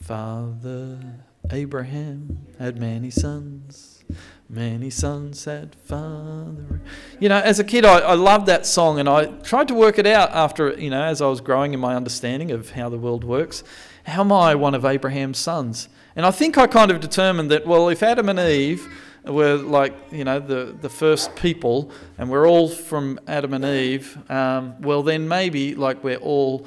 Father 0.00 1.24
Abraham 1.52 2.46
had 2.58 2.78
many 2.78 3.10
sons, 3.10 4.04
many 4.48 4.90
sons 4.90 5.44
had 5.44 5.74
father. 5.74 6.80
You 7.18 7.28
know, 7.28 7.38
as 7.38 7.58
a 7.58 7.64
kid, 7.64 7.84
I, 7.84 7.98
I 7.98 8.14
loved 8.14 8.46
that 8.46 8.66
song 8.66 8.98
and 8.98 9.08
I 9.08 9.26
tried 9.26 9.68
to 9.68 9.74
work 9.74 9.98
it 9.98 10.06
out 10.06 10.30
after, 10.30 10.78
you 10.78 10.90
know, 10.90 11.02
as 11.02 11.20
I 11.20 11.26
was 11.26 11.40
growing 11.40 11.74
in 11.74 11.80
my 11.80 11.94
understanding 11.94 12.50
of 12.50 12.70
how 12.70 12.88
the 12.88 12.98
world 12.98 13.24
works. 13.24 13.64
How 14.04 14.20
am 14.20 14.32
I 14.32 14.54
one 14.54 14.74
of 14.74 14.84
Abraham's 14.84 15.38
sons? 15.38 15.88
And 16.16 16.24
I 16.24 16.30
think 16.30 16.58
I 16.58 16.66
kind 16.66 16.90
of 16.90 17.00
determined 17.00 17.50
that, 17.50 17.66
well, 17.66 17.88
if 17.88 18.02
Adam 18.02 18.28
and 18.28 18.38
Eve 18.38 18.88
we're 19.24 19.56
like 19.56 19.94
you 20.10 20.24
know 20.24 20.40
the 20.40 20.76
the 20.80 20.88
first 20.88 21.34
people, 21.36 21.90
and 22.18 22.30
we're 22.30 22.48
all 22.48 22.68
from 22.68 23.20
Adam 23.26 23.54
and 23.54 23.64
Eve. 23.64 24.18
Um, 24.30 24.80
well, 24.80 25.02
then 25.02 25.28
maybe 25.28 25.74
like 25.74 26.02
we're 26.02 26.16
all 26.16 26.66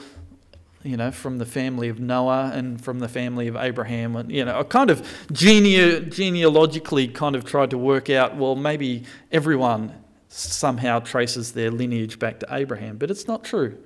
you 0.84 0.98
know, 0.98 1.12
from 1.12 1.38
the 1.38 1.46
family 1.46 1.90
of 1.90 2.00
Noah 2.00 2.52
and 2.54 2.84
from 2.84 3.00
the 3.00 3.08
family 3.08 3.48
of 3.48 3.56
Abraham. 3.56 4.16
And, 4.16 4.32
you 4.32 4.44
know, 4.46 4.60
I 4.60 4.64
kind 4.64 4.90
of 4.90 5.08
gene- 5.32 6.10
genealogically 6.10 7.08
kind 7.08 7.36
of 7.36 7.46
tried 7.46 7.70
to 7.72 7.78
work 7.78 8.10
out, 8.10 8.36
well, 8.36 8.56
maybe 8.56 9.04
everyone 9.32 9.94
somehow 10.28 11.00
traces 11.00 11.54
their 11.54 11.72
lineage 11.72 12.20
back 12.20 12.40
to 12.40 12.48
Abraham, 12.50 12.98
but 12.98 13.12
it's 13.12 13.28
not 13.28 13.44
true. 13.44 13.78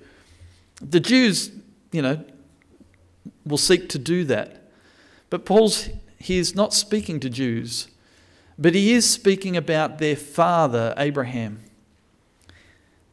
The 0.82 1.00
Jews, 1.00 1.52
you 1.92 2.02
know, 2.02 2.24
will 3.46 3.58
seek 3.58 3.90
to 3.90 4.00
do 4.00 4.24
that. 4.26 4.70
But 5.30 5.46
Paul's 5.46 5.90
he's 6.20 6.56
not 6.56 6.74
speaking 6.74 7.20
to 7.22 7.30
Jews. 7.30 7.88
But 8.58 8.74
he 8.74 8.94
is 8.94 9.08
speaking 9.10 9.56
about 9.56 10.00
their 10.00 10.16
father, 10.16 10.94
Abraham, 10.98 11.60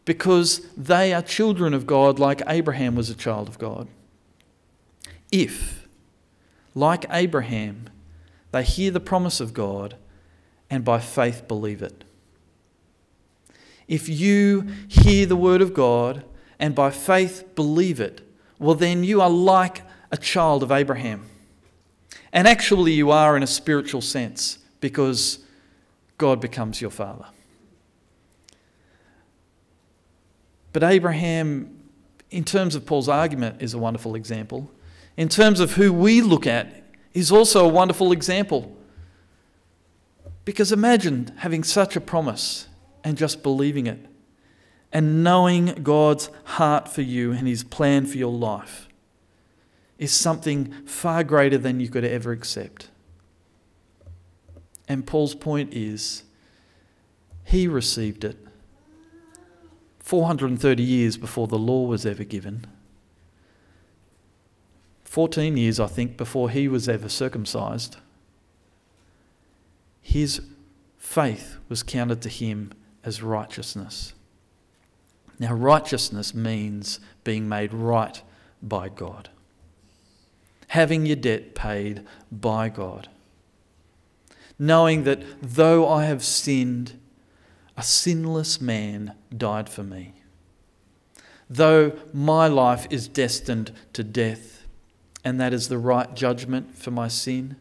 because 0.05 0.61
they 0.77 1.13
are 1.13 1.23
children 1.23 1.73
of 1.75 1.87
God 1.87 2.19
like 2.19 2.43
Abraham 2.47 2.95
was 2.95 3.11
a 3.11 3.15
child 3.15 3.49
of 3.49 3.59
God. 3.59 3.89
If, 5.33 5.87
like 6.75 7.07
Abraham, 7.11 7.89
they 8.53 8.63
hear 8.63 8.91
the 8.91 9.01
promise 9.01 9.41
of 9.41 9.55
God 9.55 9.97
and 10.71 10.85
by 10.85 11.01
faith 11.01 11.49
believe 11.49 11.83
it. 11.83 12.05
If 13.89 14.09
you 14.09 14.67
hear 14.89 15.27
the 15.27 15.37
word 15.37 15.61
of 15.61 15.75
God 15.75 16.25
and 16.59 16.75
by 16.75 16.91
faith 16.91 17.55
believe 17.55 18.01
it, 18.01 18.21
well, 18.59 18.75
then 18.75 19.05
you 19.05 19.21
are 19.21 19.31
like 19.31 19.83
a 20.11 20.17
child 20.17 20.63
of 20.63 20.71
Abraham. 20.71 21.27
And 22.33 22.49
actually, 22.49 22.93
you 22.93 23.11
are 23.11 23.37
in 23.37 23.43
a 23.43 23.47
spiritual 23.47 24.01
sense 24.01 24.59
because 24.81 25.41
God 26.19 26.41
becomes 26.41 26.81
your 26.81 26.91
father. 26.91 27.27
But 30.75 30.83
Abraham, 30.83 31.71
in 32.33 32.43
terms 32.43 32.75
of 32.75 32.85
Paul's 32.85 33.09
argument, 33.09 33.63
is 33.63 33.75
a 33.75 33.79
wonderful 33.79 34.17
example. 34.17 34.73
In 35.17 35.29
terms 35.29 35.61
of 35.61 35.75
who 35.75 35.93
we 35.93 36.21
look 36.21 36.49
at, 36.49 36.83
is 37.15 37.31
also 37.31 37.65
a 37.65 37.69
wonderful 37.69 38.11
example. 38.11 38.77
Because 40.45 40.73
imagine 40.73 41.33
having 41.39 41.63
such 41.63 41.95
a 41.95 42.01
promise 42.01 42.67
and 43.05 43.17
just 43.17 43.45
believing 43.45 43.87
it, 43.87 44.05
and 44.93 45.23
knowing 45.23 45.67
God's 45.85 46.29
heart 46.43 46.89
for 46.89 47.03
you 47.03 47.31
and 47.31 47.47
his 47.47 47.63
plan 47.63 48.05
for 48.05 48.19
your 48.19 48.33
life 48.33 48.89
is 49.97 50.11
something 50.13 50.73
far 50.87 51.23
greater 51.23 51.57
than 51.57 51.79
you 51.79 51.89
could 51.89 52.05
ever 52.05 52.33
accept. 52.33 52.91
And 54.89 55.07
Paul's 55.07 55.37
point 55.37 55.73
is 55.73 56.25
he 57.45 57.69
received 57.69 58.25
it 58.25 58.44
430 60.05 60.83
years 60.83 61.17
before 61.17 61.49
the 61.49 61.59
law 61.59 61.87
was 61.87 62.07
ever 62.07 62.23
given. 62.23 62.65
14 65.05 65.57
years, 65.57 65.81
I 65.81 65.89
think, 65.89 66.17
before 66.17 66.51
he 66.51 66.69
was 66.69 66.89
ever 66.89 67.09
circumcised. 67.09 67.97
His 70.01 70.41
faith 70.99 71.57
was 71.69 71.83
counted 71.83 72.23
to 72.23 72.29
him 72.29 72.73
as 73.03 73.23
righteousness. 73.23 74.15
Now, 75.41 75.53
righteousness 75.53 76.35
means 76.35 77.01
being 77.25 77.49
made 77.49 77.75
right 77.75 78.23
by 78.63 78.89
God, 78.91 79.31
having 80.69 81.07
your 81.07 81.17
debt 81.17 81.57
paid 81.57 82.05
by 82.31 82.69
God 82.69 83.09
knowing 84.59 85.05
that 85.05 85.23
though 85.43 85.89
I 85.89 86.05
have 86.05 86.23
sinned, 86.23 86.99
a 87.77 87.83
sinless 87.83 88.61
man 88.61 89.15
died 89.37 89.69
for 89.69 89.83
me. 89.83 90.15
Though 91.49 91.93
my 92.13 92.47
life 92.47 92.87
is 92.91 93.09
destined 93.09 93.73
to 93.93 94.03
death, 94.03 94.67
and 95.25 95.41
that 95.41 95.53
is 95.53 95.69
the 95.69 95.79
right 95.79 96.15
judgment 96.15 96.77
for 96.77 96.91
my 96.91 97.09
sin, 97.09 97.57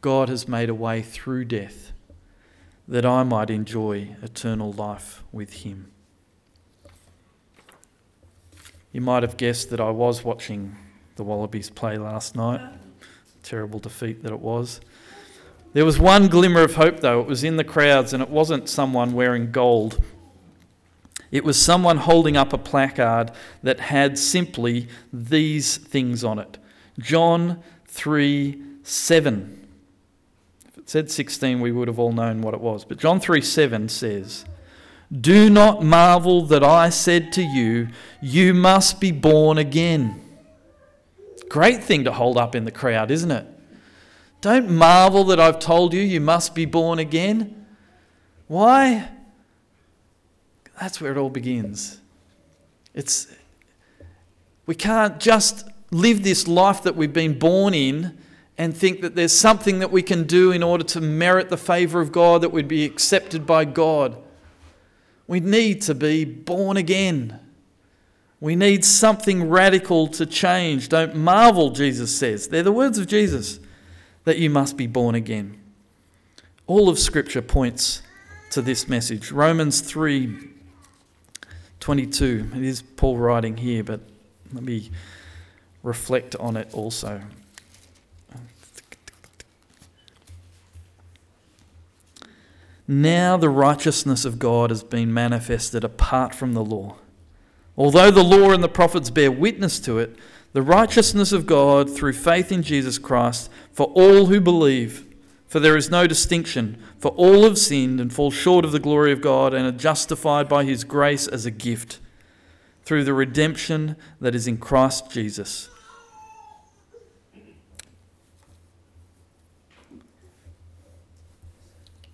God 0.00 0.28
has 0.28 0.46
made 0.46 0.68
a 0.68 0.74
way 0.74 1.02
through 1.02 1.46
death 1.46 1.92
that 2.88 3.04
I 3.04 3.22
might 3.24 3.50
enjoy 3.50 4.16
eternal 4.22 4.72
life 4.72 5.24
with 5.32 5.64
Him. 5.64 5.90
You 8.92 9.00
might 9.00 9.22
have 9.22 9.36
guessed 9.36 9.70
that 9.70 9.80
I 9.80 9.90
was 9.90 10.24
watching 10.24 10.76
the 11.16 11.24
Wallabies 11.24 11.70
play 11.70 11.96
last 11.98 12.36
night. 12.36 12.60
Terrible 13.42 13.78
defeat 13.78 14.22
that 14.22 14.32
it 14.32 14.40
was. 14.40 14.80
There 15.72 15.84
was 15.84 15.98
one 15.98 16.28
glimmer 16.28 16.62
of 16.62 16.76
hope, 16.76 17.00
though. 17.00 17.20
It 17.20 17.26
was 17.26 17.44
in 17.44 17.56
the 17.56 17.64
crowds, 17.64 18.12
and 18.12 18.22
it 18.22 18.30
wasn't 18.30 18.68
someone 18.68 19.12
wearing 19.12 19.52
gold. 19.52 20.00
It 21.30 21.44
was 21.44 21.60
someone 21.60 21.98
holding 21.98 22.36
up 22.36 22.52
a 22.52 22.58
placard 22.58 23.32
that 23.62 23.80
had 23.80 24.18
simply 24.18 24.88
these 25.12 25.76
things 25.76 26.24
on 26.24 26.38
it 26.38 26.58
John 26.98 27.62
3 27.88 28.62
7. 28.82 29.66
If 30.68 30.78
it 30.78 30.88
said 30.88 31.10
16, 31.10 31.60
we 31.60 31.72
would 31.72 31.88
have 31.88 31.98
all 31.98 32.12
known 32.12 32.40
what 32.40 32.54
it 32.54 32.60
was. 32.60 32.84
But 32.84 32.98
John 32.98 33.20
3 33.20 33.40
7 33.40 33.88
says, 33.88 34.44
Do 35.12 35.50
not 35.50 35.82
marvel 35.82 36.46
that 36.46 36.62
I 36.62 36.88
said 36.88 37.32
to 37.32 37.42
you, 37.42 37.88
You 38.22 38.54
must 38.54 39.00
be 39.00 39.10
born 39.10 39.58
again. 39.58 40.22
Great 41.48 41.82
thing 41.82 42.04
to 42.04 42.12
hold 42.12 42.38
up 42.38 42.54
in 42.54 42.64
the 42.64 42.70
crowd, 42.70 43.10
isn't 43.10 43.30
it? 43.30 43.46
Don't 44.46 44.70
marvel 44.70 45.24
that 45.24 45.40
I've 45.40 45.58
told 45.58 45.92
you 45.92 46.00
you 46.00 46.20
must 46.20 46.54
be 46.54 46.66
born 46.66 47.00
again. 47.00 47.66
Why? 48.46 49.08
That's 50.80 51.00
where 51.00 51.10
it 51.10 51.18
all 51.18 51.30
begins. 51.30 52.00
It's 52.94 53.26
we 54.64 54.76
can't 54.76 55.18
just 55.18 55.68
live 55.90 56.22
this 56.22 56.46
life 56.46 56.84
that 56.84 56.94
we've 56.94 57.12
been 57.12 57.36
born 57.40 57.74
in 57.74 58.16
and 58.56 58.76
think 58.76 59.00
that 59.00 59.16
there's 59.16 59.32
something 59.32 59.80
that 59.80 59.90
we 59.90 60.00
can 60.00 60.28
do 60.28 60.52
in 60.52 60.62
order 60.62 60.84
to 60.84 61.00
merit 61.00 61.48
the 61.48 61.56
favor 61.56 62.00
of 62.00 62.12
God 62.12 62.40
that 62.42 62.50
would 62.50 62.68
be 62.68 62.84
accepted 62.84 63.46
by 63.46 63.64
God. 63.64 64.16
We 65.26 65.40
need 65.40 65.82
to 65.82 65.94
be 65.96 66.24
born 66.24 66.76
again. 66.76 67.40
We 68.38 68.54
need 68.54 68.84
something 68.84 69.50
radical 69.50 70.06
to 70.06 70.24
change. 70.24 70.88
Don't 70.88 71.16
marvel, 71.16 71.70
Jesus 71.70 72.16
says. 72.16 72.46
They're 72.46 72.62
the 72.62 72.70
words 72.70 72.96
of 72.96 73.08
Jesus 73.08 73.58
that 74.26 74.38
you 74.38 74.50
must 74.50 74.76
be 74.76 74.88
born 74.88 75.14
again. 75.14 75.56
All 76.66 76.88
of 76.88 76.98
Scripture 76.98 77.40
points 77.40 78.02
to 78.50 78.60
this 78.60 78.88
message. 78.88 79.32
Romans 79.32 79.80
3 79.80 80.50
22. 81.78 82.50
It 82.56 82.62
is 82.64 82.82
Paul 82.82 83.16
writing 83.18 83.56
here, 83.58 83.84
but 83.84 84.00
let 84.52 84.64
me 84.64 84.90
reflect 85.84 86.34
on 86.36 86.56
it 86.56 86.68
also. 86.74 87.22
Now 92.88 93.36
the 93.36 93.48
righteousness 93.48 94.24
of 94.24 94.40
God 94.40 94.70
has 94.70 94.82
been 94.82 95.14
manifested 95.14 95.84
apart 95.84 96.34
from 96.34 96.54
the 96.54 96.64
law. 96.64 96.96
Although 97.76 98.10
the 98.10 98.24
law 98.24 98.50
and 98.50 98.64
the 98.64 98.68
prophets 98.68 99.10
bear 99.10 99.30
witness 99.30 99.78
to 99.80 99.98
it, 100.00 100.16
the 100.52 100.62
righteousness 100.62 101.32
of 101.32 101.46
God 101.46 101.94
through 101.94 102.14
faith 102.14 102.50
in 102.50 102.62
Jesus 102.62 102.98
Christ 102.98 103.50
for 103.72 103.86
all 103.88 104.26
who 104.26 104.40
believe. 104.40 105.04
For 105.46 105.60
there 105.60 105.76
is 105.76 105.90
no 105.90 106.06
distinction, 106.06 106.82
for 106.98 107.12
all 107.12 107.44
have 107.44 107.58
sinned 107.58 108.00
and 108.00 108.12
fall 108.12 108.30
short 108.30 108.64
of 108.64 108.72
the 108.72 108.80
glory 108.80 109.12
of 109.12 109.20
God 109.20 109.54
and 109.54 109.64
are 109.66 109.78
justified 109.78 110.48
by 110.48 110.64
his 110.64 110.82
grace 110.82 111.28
as 111.28 111.46
a 111.46 111.50
gift 111.50 112.00
through 112.84 113.04
the 113.04 113.14
redemption 113.14 113.96
that 114.20 114.34
is 114.34 114.46
in 114.46 114.58
Christ 114.58 115.10
Jesus. 115.10 115.68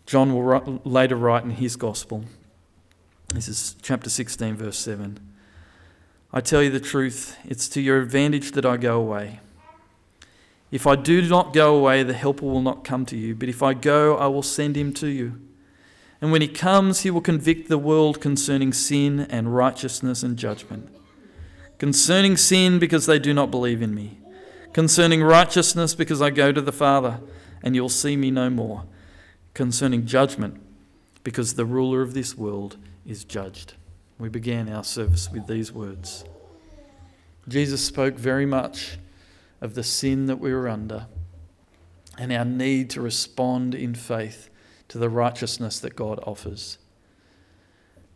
John 0.04 0.34
will 0.34 0.80
later 0.84 1.16
write 1.16 1.44
in 1.44 1.52
his 1.52 1.76
gospel. 1.76 2.24
This 3.28 3.48
is 3.48 3.76
chapter 3.80 4.10
16, 4.10 4.56
verse 4.56 4.76
7. 4.76 5.31
I 6.32 6.40
tell 6.40 6.62
you 6.62 6.70
the 6.70 6.80
truth, 6.80 7.36
it's 7.44 7.68
to 7.68 7.80
your 7.82 8.00
advantage 8.00 8.52
that 8.52 8.64
I 8.64 8.78
go 8.78 8.98
away. 8.98 9.40
If 10.70 10.86
I 10.86 10.96
do 10.96 11.20
not 11.28 11.52
go 11.52 11.76
away, 11.76 12.02
the 12.02 12.14
Helper 12.14 12.46
will 12.46 12.62
not 12.62 12.84
come 12.84 13.04
to 13.06 13.16
you, 13.16 13.34
but 13.34 13.50
if 13.50 13.62
I 13.62 13.74
go, 13.74 14.16
I 14.16 14.28
will 14.28 14.42
send 14.42 14.74
him 14.74 14.94
to 14.94 15.08
you. 15.08 15.38
And 16.22 16.32
when 16.32 16.40
he 16.40 16.48
comes, 16.48 17.00
he 17.00 17.10
will 17.10 17.20
convict 17.20 17.68
the 17.68 17.76
world 17.76 18.22
concerning 18.22 18.72
sin 18.72 19.20
and 19.28 19.54
righteousness 19.54 20.22
and 20.22 20.38
judgment. 20.38 20.88
Concerning 21.76 22.38
sin, 22.38 22.78
because 22.78 23.04
they 23.04 23.18
do 23.18 23.34
not 23.34 23.50
believe 23.50 23.82
in 23.82 23.94
me. 23.94 24.18
Concerning 24.72 25.22
righteousness, 25.22 25.94
because 25.94 26.22
I 26.22 26.30
go 26.30 26.50
to 26.50 26.62
the 26.62 26.72
Father, 26.72 27.20
and 27.62 27.74
you'll 27.74 27.90
see 27.90 28.16
me 28.16 28.30
no 28.30 28.48
more. 28.48 28.84
Concerning 29.52 30.06
judgment, 30.06 30.58
because 31.24 31.54
the 31.54 31.66
ruler 31.66 32.00
of 32.00 32.14
this 32.14 32.38
world 32.38 32.78
is 33.04 33.24
judged. 33.24 33.74
We 34.22 34.28
began 34.28 34.68
our 34.68 34.84
service 34.84 35.32
with 35.32 35.48
these 35.48 35.72
words. 35.72 36.24
Jesus 37.48 37.84
spoke 37.84 38.14
very 38.14 38.46
much 38.46 38.96
of 39.60 39.74
the 39.74 39.82
sin 39.82 40.26
that 40.26 40.38
we 40.38 40.54
were 40.54 40.68
under 40.68 41.08
and 42.16 42.32
our 42.32 42.44
need 42.44 42.88
to 42.90 43.00
respond 43.00 43.74
in 43.74 43.96
faith 43.96 44.48
to 44.86 44.98
the 44.98 45.08
righteousness 45.08 45.80
that 45.80 45.96
God 45.96 46.20
offers. 46.22 46.78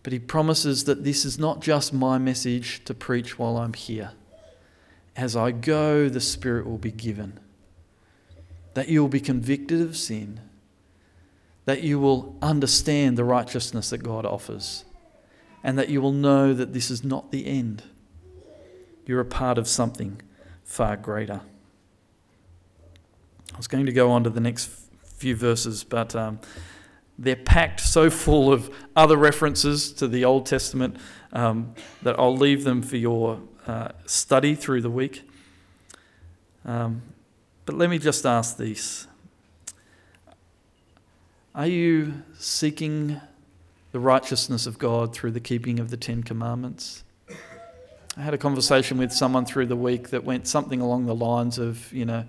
But 0.04 0.12
he 0.12 0.20
promises 0.20 0.84
that 0.84 1.02
this 1.02 1.24
is 1.24 1.40
not 1.40 1.60
just 1.60 1.92
my 1.92 2.18
message 2.18 2.84
to 2.84 2.94
preach 2.94 3.36
while 3.36 3.56
I'm 3.56 3.74
here. 3.74 4.12
As 5.16 5.34
I 5.34 5.50
go, 5.50 6.08
the 6.08 6.20
Spirit 6.20 6.68
will 6.68 6.78
be 6.78 6.92
given. 6.92 7.40
That 8.74 8.88
you 8.88 9.00
will 9.00 9.08
be 9.08 9.18
convicted 9.18 9.80
of 9.80 9.96
sin. 9.96 10.38
That 11.64 11.82
you 11.82 11.98
will 11.98 12.38
understand 12.40 13.18
the 13.18 13.24
righteousness 13.24 13.90
that 13.90 14.04
God 14.04 14.24
offers 14.24 14.84
and 15.66 15.76
that 15.76 15.88
you 15.88 16.00
will 16.00 16.12
know 16.12 16.54
that 16.54 16.72
this 16.72 16.92
is 16.92 17.02
not 17.02 17.32
the 17.32 17.44
end. 17.44 17.82
You're 19.04 19.18
a 19.18 19.24
part 19.24 19.58
of 19.58 19.66
something 19.66 20.22
far 20.62 20.96
greater. 20.96 21.40
I 23.52 23.56
was 23.56 23.66
going 23.66 23.84
to 23.86 23.92
go 23.92 24.12
on 24.12 24.22
to 24.22 24.30
the 24.30 24.38
next 24.38 24.70
few 25.02 25.34
verses, 25.34 25.82
but 25.82 26.14
um, 26.14 26.38
they're 27.18 27.34
packed 27.34 27.80
so 27.80 28.10
full 28.10 28.52
of 28.52 28.72
other 28.94 29.16
references 29.16 29.92
to 29.94 30.06
the 30.06 30.24
Old 30.24 30.46
Testament 30.46 30.98
um, 31.32 31.74
that 32.00 32.16
I'll 32.16 32.36
leave 32.36 32.62
them 32.62 32.80
for 32.80 32.96
your 32.96 33.40
uh, 33.66 33.88
study 34.06 34.54
through 34.54 34.82
the 34.82 34.90
week. 34.90 35.28
Um, 36.64 37.02
but 37.64 37.74
let 37.74 37.90
me 37.90 37.98
just 37.98 38.24
ask 38.24 38.56
this 38.56 39.08
Are 41.56 41.66
you 41.66 42.22
seeking 42.38 43.20
the 43.96 44.00
righteousness 44.00 44.66
of 44.66 44.78
God 44.78 45.14
through 45.14 45.30
the 45.30 45.40
keeping 45.40 45.80
of 45.80 45.88
the 45.88 45.96
Ten 45.96 46.22
Commandments. 46.22 47.02
I 48.14 48.20
had 48.20 48.34
a 48.34 48.36
conversation 48.36 48.98
with 48.98 49.10
someone 49.10 49.46
through 49.46 49.68
the 49.68 49.76
week 49.76 50.10
that 50.10 50.22
went 50.22 50.46
something 50.46 50.82
along 50.82 51.06
the 51.06 51.14
lines 51.14 51.56
of, 51.56 51.90
you 51.94 52.04
know, 52.04 52.26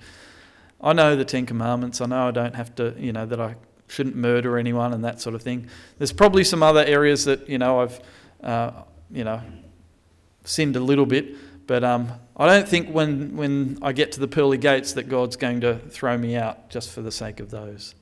I 0.79 0.93
know 0.93 1.17
the 1.17 1.25
Ten 1.25 1.45
Commandments, 1.45 1.99
I 1.99 2.05
know 2.05 2.29
I 2.29 2.31
don't 2.31 2.55
have 2.55 2.73
to, 2.75 2.95
you 2.97 3.11
know, 3.11 3.25
that 3.25 3.41
I 3.41 3.57
shouldn't 3.89 4.15
murder 4.15 4.57
anyone 4.57 4.93
and 4.93 5.03
that 5.03 5.19
sort 5.19 5.35
of 5.35 5.41
thing. 5.41 5.67
There's 5.97 6.13
probably 6.13 6.45
some 6.45 6.63
other 6.63 6.85
areas 6.85 7.25
that, 7.25 7.49
you 7.49 7.57
know, 7.57 7.81
I've, 7.81 7.99
uh, 8.41 8.71
you 9.11 9.25
know, 9.25 9.41
sinned 10.45 10.77
a 10.77 10.79
little 10.79 11.05
bit, 11.05 11.35
but 11.67 11.83
um, 11.83 12.13
I 12.37 12.45
don't 12.45 12.65
think 12.65 12.91
when, 12.91 13.35
when 13.35 13.77
I 13.81 13.91
get 13.91 14.13
to 14.13 14.21
the 14.21 14.27
pearly 14.29 14.57
gates 14.57 14.93
that 14.93 15.09
God's 15.09 15.35
going 15.35 15.59
to 15.59 15.79
throw 15.79 16.17
me 16.17 16.37
out 16.37 16.69
just 16.69 16.91
for 16.91 17.01
the 17.01 17.11
sake 17.11 17.41
of 17.41 17.51
those. 17.51 17.93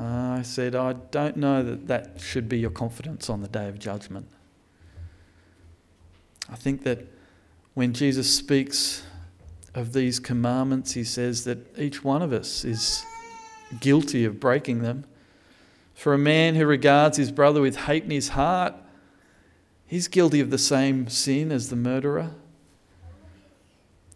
Uh, 0.00 0.36
I 0.38 0.42
said, 0.42 0.74
I 0.74 0.94
don't 0.94 1.36
know 1.36 1.62
that 1.62 1.86
that 1.88 2.20
should 2.20 2.48
be 2.48 2.58
your 2.58 2.70
confidence 2.70 3.28
on 3.28 3.42
the 3.42 3.48
day 3.48 3.68
of 3.68 3.78
judgment. 3.78 4.26
I 6.48 6.56
think 6.56 6.84
that 6.84 7.00
when 7.74 7.92
Jesus 7.92 8.34
speaks 8.34 9.02
of 9.74 9.92
these 9.92 10.18
commandments, 10.18 10.92
he 10.92 11.04
says 11.04 11.44
that 11.44 11.78
each 11.78 12.02
one 12.02 12.22
of 12.22 12.32
us 12.32 12.64
is 12.64 13.04
guilty 13.80 14.24
of 14.24 14.40
breaking 14.40 14.80
them. 14.80 15.04
For 15.94 16.14
a 16.14 16.18
man 16.18 16.54
who 16.54 16.64
regards 16.64 17.18
his 17.18 17.30
brother 17.30 17.60
with 17.60 17.76
hate 17.76 18.04
in 18.04 18.10
his 18.10 18.30
heart, 18.30 18.74
he's 19.86 20.08
guilty 20.08 20.40
of 20.40 20.48
the 20.48 20.56
same 20.56 21.08
sin 21.08 21.52
as 21.52 21.68
the 21.68 21.76
murderer. 21.76 22.30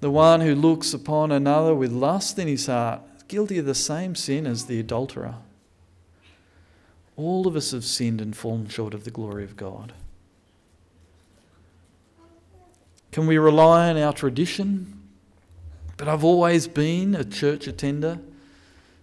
The 0.00 0.10
one 0.10 0.40
who 0.40 0.54
looks 0.54 0.94
upon 0.94 1.30
another 1.30 1.74
with 1.74 1.92
lust 1.92 2.38
in 2.38 2.48
his 2.48 2.68
heart 2.68 3.02
guilty 3.28 3.58
of 3.58 3.66
the 3.66 3.74
same 3.74 4.14
sin 4.14 4.46
as 4.46 4.64
the 4.64 4.80
adulterer. 4.80 5.36
All 7.16 7.46
of 7.46 7.56
us 7.56 7.70
have 7.70 7.84
sinned 7.84 8.20
and 8.20 8.36
fallen 8.36 8.68
short 8.68 8.94
of 8.94 9.04
the 9.04 9.10
glory 9.10 9.44
of 9.44 9.56
God. 9.56 9.92
Can 13.12 13.26
we 13.26 13.38
rely 13.38 13.90
on 13.90 13.96
our 13.96 14.12
tradition? 14.12 15.00
But 15.96 16.08
I've 16.08 16.24
always 16.24 16.66
been 16.66 17.14
a 17.14 17.24
church 17.24 17.68
attender. 17.68 18.18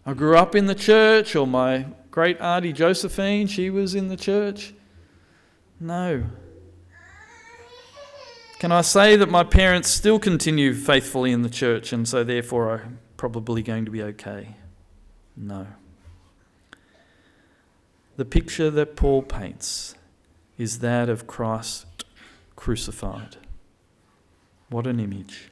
I 0.05 0.13
grew 0.13 0.35
up 0.35 0.55
in 0.55 0.65
the 0.65 0.75
church, 0.75 1.35
or 1.35 1.47
my 1.47 1.85
great 2.09 2.39
auntie 2.41 2.73
Josephine, 2.73 3.47
she 3.47 3.69
was 3.69 3.95
in 3.95 4.09
the 4.09 4.17
church. 4.17 4.73
No. 5.79 6.25
Can 8.59 8.71
I 8.71 8.81
say 8.81 9.15
that 9.15 9.29
my 9.29 9.43
parents 9.43 9.89
still 9.89 10.19
continue 10.19 10.75
faithfully 10.75 11.31
in 11.31 11.41
the 11.41 11.49
church 11.49 11.91
and 11.93 12.07
so 12.07 12.23
therefore 12.23 12.71
I'm 12.71 12.99
probably 13.17 13.63
going 13.63 13.85
to 13.85 13.91
be 13.91 14.03
okay? 14.03 14.55
No. 15.35 15.65
The 18.17 18.25
picture 18.25 18.69
that 18.69 18.95
Paul 18.95 19.21
paints 19.23 19.95
is 20.57 20.79
that 20.79 21.09
of 21.09 21.27
Christ 21.27 22.05
crucified. 22.55 23.37
What 24.69 24.85
an 24.85 24.99
image. 24.99 25.49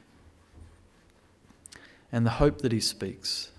And 2.12 2.26
the 2.26 2.32
hope 2.32 2.62
that 2.62 2.72
he 2.72 2.80
speaks 2.80 3.52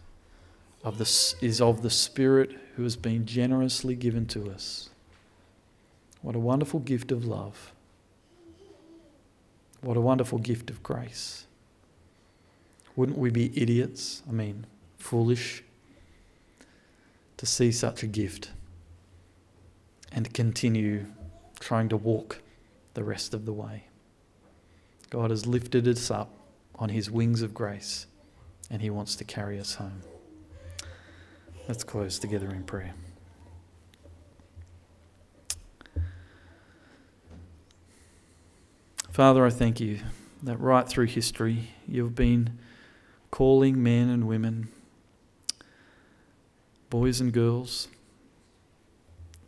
of 0.84 0.98
the, 0.98 1.36
is 1.40 1.60
of 1.60 1.82
the 1.82 1.90
Spirit 1.90 2.58
who 2.76 2.82
has 2.82 2.96
been 2.96 3.26
generously 3.26 3.94
given 3.94 4.26
to 4.26 4.50
us. 4.50 4.90
What 6.22 6.36
a 6.36 6.40
wonderful 6.40 6.80
gift 6.80 7.12
of 7.12 7.24
love. 7.24 7.72
What 9.80 9.96
a 9.96 10.00
wonderful 10.00 10.38
gift 10.38 10.70
of 10.70 10.82
grace. 10.82 11.46
Wouldn't 12.96 13.18
we 13.18 13.30
be 13.30 13.50
idiots, 13.60 14.22
I 14.28 14.32
mean, 14.32 14.66
foolish, 14.98 15.62
to 17.38 17.46
see 17.46 17.72
such 17.72 18.02
a 18.02 18.06
gift? 18.06 18.50
And 20.12 20.32
continue 20.34 21.06
trying 21.58 21.88
to 21.88 21.96
walk 21.96 22.40
the 22.94 23.04
rest 23.04 23.34
of 23.34 23.46
the 23.46 23.52
way. 23.52 23.84
God 25.10 25.30
has 25.30 25.46
lifted 25.46 25.86
us 25.88 26.10
up 26.10 26.32
on 26.76 26.88
his 26.88 27.10
wings 27.10 27.42
of 27.42 27.52
grace 27.52 28.06
and 28.70 28.80
he 28.80 28.90
wants 28.90 29.16
to 29.16 29.24
carry 29.24 29.58
us 29.58 29.74
home. 29.74 30.02
Let's 31.68 31.84
close 31.84 32.18
together 32.18 32.50
in 32.50 32.64
prayer. 32.64 32.94
Father, 39.10 39.44
I 39.44 39.50
thank 39.50 39.80
you 39.80 40.00
that 40.42 40.58
right 40.58 40.88
through 40.88 41.06
history 41.06 41.70
you've 41.86 42.14
been 42.14 42.58
calling 43.30 43.82
men 43.82 44.08
and 44.08 44.26
women, 44.26 44.68
boys 46.88 47.20
and 47.20 47.32
girls, 47.32 47.88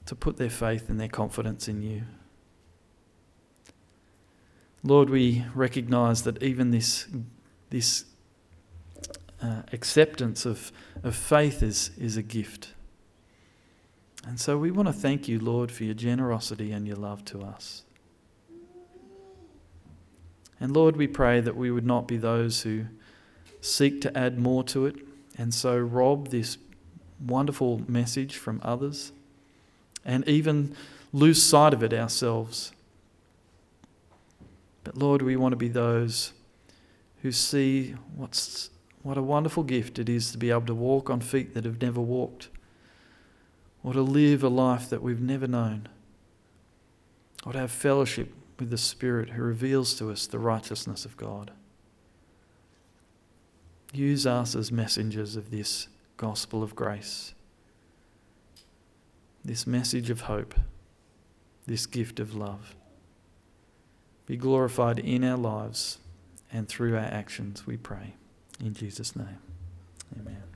to 0.06 0.14
put 0.14 0.36
their 0.36 0.50
faith 0.50 0.88
and 0.88 0.98
their 1.00 1.08
confidence 1.08 1.68
in 1.68 1.82
you. 1.82 2.02
Lord, 4.82 5.10
we 5.10 5.44
recognize 5.54 6.22
that 6.22 6.42
even 6.42 6.72
this, 6.72 7.06
this 7.70 8.04
uh, 9.40 9.62
acceptance 9.72 10.44
of, 10.44 10.72
of 11.04 11.14
faith 11.14 11.62
is, 11.62 11.92
is 11.98 12.16
a 12.16 12.22
gift. 12.22 12.74
And 14.26 14.40
so 14.40 14.58
we 14.58 14.70
want 14.70 14.88
to 14.88 14.92
thank 14.92 15.28
you, 15.28 15.38
Lord, 15.38 15.70
for 15.70 15.84
your 15.84 15.94
generosity 15.94 16.72
and 16.72 16.86
your 16.86 16.96
love 16.96 17.24
to 17.26 17.42
us. 17.42 17.84
And 20.60 20.74
Lord, 20.74 20.96
we 20.96 21.08
pray 21.08 21.40
that 21.40 21.56
we 21.56 21.70
would 21.70 21.86
not 21.86 22.06
be 22.06 22.16
those 22.16 22.62
who 22.62 22.86
seek 23.60 24.00
to 24.02 24.16
add 24.16 24.38
more 24.38 24.64
to 24.64 24.86
it 24.86 24.96
and 25.38 25.52
so 25.54 25.76
rob 25.76 26.28
this 26.28 26.58
wonderful 27.24 27.82
message 27.88 28.36
from 28.36 28.60
others 28.62 29.12
and 30.04 30.26
even 30.28 30.74
lose 31.12 31.42
sight 31.42 31.74
of 31.74 31.82
it 31.82 31.92
ourselves. 31.92 32.72
But 34.84 34.96
Lord, 34.96 35.22
we 35.22 35.36
want 35.36 35.52
to 35.52 35.56
be 35.56 35.68
those 35.68 36.32
who 37.22 37.30
see 37.30 37.94
what's, 38.16 38.70
what 39.02 39.16
a 39.16 39.22
wonderful 39.22 39.62
gift 39.62 39.98
it 39.98 40.08
is 40.08 40.32
to 40.32 40.38
be 40.38 40.50
able 40.50 40.66
to 40.66 40.74
walk 40.74 41.08
on 41.08 41.20
feet 41.20 41.54
that 41.54 41.64
have 41.64 41.80
never 41.80 42.00
walked, 42.00 42.48
or 43.84 43.92
to 43.92 44.02
live 44.02 44.42
a 44.42 44.48
life 44.48 44.90
that 44.90 45.02
we've 45.02 45.20
never 45.20 45.46
known, 45.46 45.88
or 47.46 47.52
to 47.52 47.58
have 47.58 47.70
fellowship 47.70 48.34
with 48.58 48.70
the 48.70 48.78
Spirit 48.78 49.30
who 49.30 49.42
reveals 49.42 49.94
to 49.94 50.10
us 50.10 50.26
the 50.26 50.38
righteousness 50.38 51.04
of 51.04 51.16
God. 51.16 51.52
Use 53.92 54.26
us 54.26 54.54
as 54.54 54.72
messengers 54.72 55.36
of 55.36 55.50
this 55.50 55.88
gospel 56.16 56.62
of 56.62 56.74
grace, 56.74 57.34
this 59.44 59.66
message 59.66 60.10
of 60.10 60.22
hope, 60.22 60.54
this 61.66 61.86
gift 61.86 62.20
of 62.20 62.34
love. 62.34 62.74
Be 64.26 64.36
glorified 64.36 64.98
in 64.98 65.24
our 65.24 65.36
lives 65.36 65.98
and 66.52 66.68
through 66.68 66.94
our 66.94 67.04
actions, 67.04 67.66
we 67.66 67.76
pray. 67.76 68.14
In 68.60 68.74
Jesus' 68.74 69.16
name, 69.16 69.38
amen. 70.18 70.51